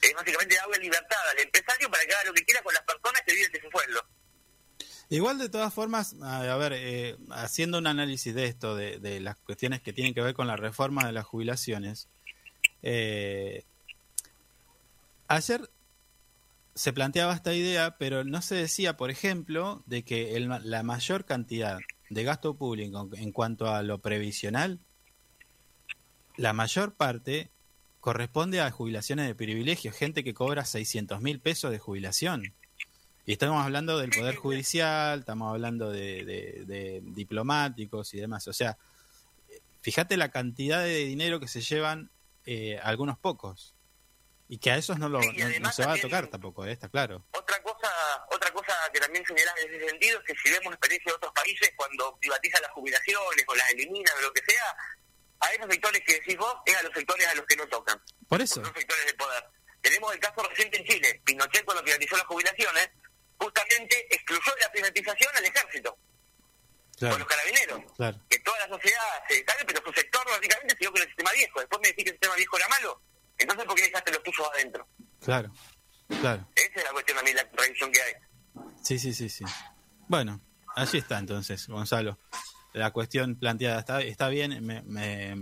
Es 0.00 0.12
básicamente 0.14 0.56
darle 0.56 0.78
libertad 0.78 1.28
al 1.30 1.38
empresario 1.38 1.88
para 1.88 2.04
que 2.04 2.12
haga 2.12 2.24
lo 2.24 2.34
que 2.34 2.44
quiera 2.44 2.60
con 2.62 2.74
las 2.74 2.82
personas 2.82 3.22
que 3.24 3.34
viven 3.34 3.52
de 3.52 3.60
su 3.60 3.70
sueldo. 3.70 4.04
Igual 5.12 5.36
de 5.36 5.50
todas 5.50 5.74
formas, 5.74 6.16
a 6.22 6.56
ver, 6.56 6.72
eh, 6.74 7.18
haciendo 7.32 7.76
un 7.76 7.86
análisis 7.86 8.34
de 8.34 8.46
esto, 8.46 8.74
de, 8.74 9.20
las 9.20 9.36
cuestiones 9.36 9.82
que 9.82 9.92
tienen 9.92 10.14
que 10.14 10.22
ver 10.22 10.32
con 10.32 10.46
la 10.46 10.56
reforma 10.56 11.04
de 11.04 11.12
las 11.12 11.26
jubilaciones, 11.26 12.08
eh, 12.82 13.62
ayer 15.28 15.68
se 16.74 16.94
planteaba 16.94 17.34
esta 17.34 17.52
idea, 17.52 17.98
pero 17.98 18.24
no 18.24 18.40
se 18.40 18.54
decía, 18.54 18.96
por 18.96 19.10
ejemplo, 19.10 19.82
de 19.84 20.02
que 20.02 20.40
la 20.40 20.82
mayor 20.82 21.26
cantidad 21.26 21.78
de 22.08 22.24
gasto 22.24 22.54
público 22.54 23.10
en 23.12 23.32
cuanto 23.32 23.68
a 23.68 23.82
lo 23.82 23.98
previsional, 23.98 24.78
la 26.38 26.54
mayor 26.54 26.94
parte 26.94 27.50
corresponde 28.00 28.62
a 28.62 28.70
jubilaciones 28.70 29.26
de 29.26 29.34
privilegio, 29.34 29.92
gente 29.92 30.24
que 30.24 30.32
cobra 30.32 30.64
600 30.64 31.20
mil 31.20 31.38
pesos 31.38 31.70
de 31.70 31.78
jubilación. 31.78 32.54
Y 33.24 33.32
estamos 33.32 33.64
hablando 33.64 33.98
del 33.98 34.10
Poder 34.10 34.36
Judicial, 34.36 35.20
estamos 35.20 35.52
hablando 35.52 35.90
de, 35.90 37.00
diplomáticos 37.02 38.14
y 38.14 38.20
demás. 38.20 38.48
O 38.48 38.52
sea, 38.52 38.76
fíjate 39.80 40.16
la 40.16 40.30
cantidad 40.30 40.82
de 40.82 41.04
dinero 41.04 41.40
que 41.40 41.48
se 41.48 41.60
llevan 41.60 42.10
eh, 42.46 42.78
algunos 42.82 43.18
pocos. 43.18 43.74
Y 44.48 44.58
que 44.58 44.70
a 44.70 44.76
esos 44.76 44.98
no, 44.98 45.08
lo, 45.08 45.20
no, 45.20 45.72
se 45.72 45.86
va 45.86 45.94
a 45.94 46.00
tocar 46.00 46.26
tampoco, 46.26 46.66
¿eh? 46.66 46.72
está 46.72 46.88
claro. 46.90 47.24
Otra 47.32 47.62
cosa 47.62 47.88
otra 48.30 48.50
cosa 48.52 48.74
que 48.92 49.00
también 49.00 49.24
señalás 49.26 49.54
en 49.62 49.74
ese 49.74 49.88
sentido 49.88 50.18
es 50.18 50.24
que 50.24 50.34
si 50.42 50.50
vemos 50.50 50.74
experiencia 50.74 51.12
de 51.12 51.16
otros 51.16 51.32
países, 51.32 51.72
cuando 51.76 52.16
privatizan 52.18 52.62
las 52.62 52.70
jubilaciones 52.72 53.44
o 53.46 53.54
las 53.54 53.70
eliminan 53.70 54.14
o 54.18 54.22
lo 54.22 54.32
que 54.32 54.42
sea, 54.46 54.76
a 55.40 55.52
esos 55.52 55.66
sectores 55.70 56.02
que 56.06 56.14
decís 56.14 56.36
vos 56.36 56.54
es 56.66 56.76
a 56.76 56.82
los 56.82 56.92
sectores 56.92 57.26
a 57.26 57.34
los 57.34 57.46
que 57.46 57.56
no 57.56 57.66
tocan. 57.68 58.00
Por 58.28 58.40
eso. 58.40 58.64
Son 58.64 58.74
sectores 58.74 59.06
de 59.06 59.14
poder. 59.14 59.44
Tenemos 59.80 60.12
el 60.12 60.20
caso 60.20 60.42
reciente 60.48 60.78
en 60.78 60.84
Chile. 60.86 61.20
Pinochet 61.24 61.64
cuando 61.64 61.82
privatizó 61.82 62.16
las 62.16 62.26
jubilaciones 62.26 62.90
justamente 63.42 64.06
excluyó 64.14 64.54
de 64.54 64.60
la 64.60 64.72
privatización 64.72 65.36
al 65.36 65.44
ejército, 65.44 65.98
con 67.00 67.18
los 67.18 67.28
carabineros, 67.28 67.80
que 68.28 68.38
toda 68.40 68.58
la 68.60 68.68
sociedad 68.68 69.02
se 69.28 69.44
sale, 69.44 69.64
pero 69.66 69.82
su 69.84 69.92
sector 69.92 70.24
básicamente 70.28 70.74
siguió 70.74 70.92
con 70.92 71.02
el 71.02 71.08
sistema 71.08 71.32
viejo. 71.32 71.60
Después 71.60 71.80
me 71.82 71.88
decís 71.88 72.04
que 72.04 72.10
el 72.10 72.14
sistema 72.14 72.36
viejo 72.36 72.56
era 72.56 72.68
malo, 72.68 73.02
entonces 73.38 73.64
¿por 73.66 73.74
qué 73.74 73.82
dejaste 73.82 74.12
los 74.12 74.22
tuyos 74.22 74.48
adentro? 74.54 74.88
Claro, 75.20 75.52
claro. 76.20 76.48
Esa 76.54 76.78
es 76.78 76.84
la 76.84 76.90
cuestión 76.92 77.18
a 77.18 77.22
mí, 77.22 77.32
la 77.32 77.50
tradición 77.50 77.90
que 77.90 78.02
hay. 78.02 78.12
Sí, 78.82 78.98
sí, 78.98 79.12
sí, 79.14 79.28
sí. 79.28 79.44
Bueno, 80.08 80.40
allí 80.76 80.98
está 80.98 81.18
entonces, 81.18 81.66
Gonzalo. 81.68 82.18
La 82.72 82.90
cuestión 82.90 83.36
planteada 83.36 83.80
está, 83.80 84.00
está 84.00 84.28
bien. 84.28 84.64
Me, 84.64 84.82
me, 84.82 85.34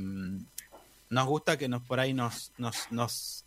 nos 1.10 1.26
gusta 1.26 1.56
que 1.56 1.68
nos 1.68 1.82
por 1.82 2.00
ahí 2.00 2.12
nos, 2.12 2.52
nos, 2.58 2.90
nos, 2.90 3.44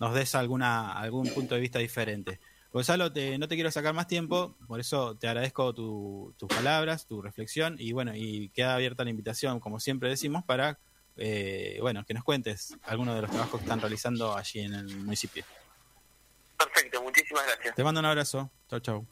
nos 0.00 0.14
des 0.14 0.34
alguna, 0.34 0.92
algún 0.92 1.32
punto 1.32 1.54
de 1.54 1.60
vista 1.60 1.78
diferente. 1.78 2.40
Gonzalo, 2.74 3.12
te, 3.12 3.38
no 3.38 3.46
te 3.46 3.54
quiero 3.54 3.70
sacar 3.70 3.94
más 3.94 4.08
tiempo, 4.08 4.56
por 4.66 4.80
eso 4.80 5.16
te 5.16 5.28
agradezco 5.28 5.72
tus 5.72 6.48
palabras, 6.48 7.06
tu 7.06 7.22
reflexión 7.22 7.76
y 7.78 7.92
bueno, 7.92 8.16
y 8.16 8.48
queda 8.48 8.74
abierta 8.74 9.04
la 9.04 9.10
invitación, 9.10 9.60
como 9.60 9.78
siempre 9.78 10.08
decimos, 10.08 10.42
para 10.42 10.80
eh, 11.16 11.78
bueno, 11.80 12.04
que 12.04 12.14
nos 12.14 12.24
cuentes 12.24 12.76
algunos 12.82 13.14
de 13.14 13.22
los 13.22 13.30
trabajos 13.30 13.60
que 13.60 13.64
están 13.64 13.80
realizando 13.80 14.36
allí 14.36 14.58
en 14.58 14.74
el 14.74 14.96
municipio. 14.96 15.44
Perfecto, 16.58 17.00
muchísimas 17.00 17.46
gracias. 17.46 17.76
Te 17.76 17.84
mando 17.84 18.00
un 18.00 18.06
abrazo. 18.06 18.50
Chau, 18.68 18.80
chau. 18.80 19.06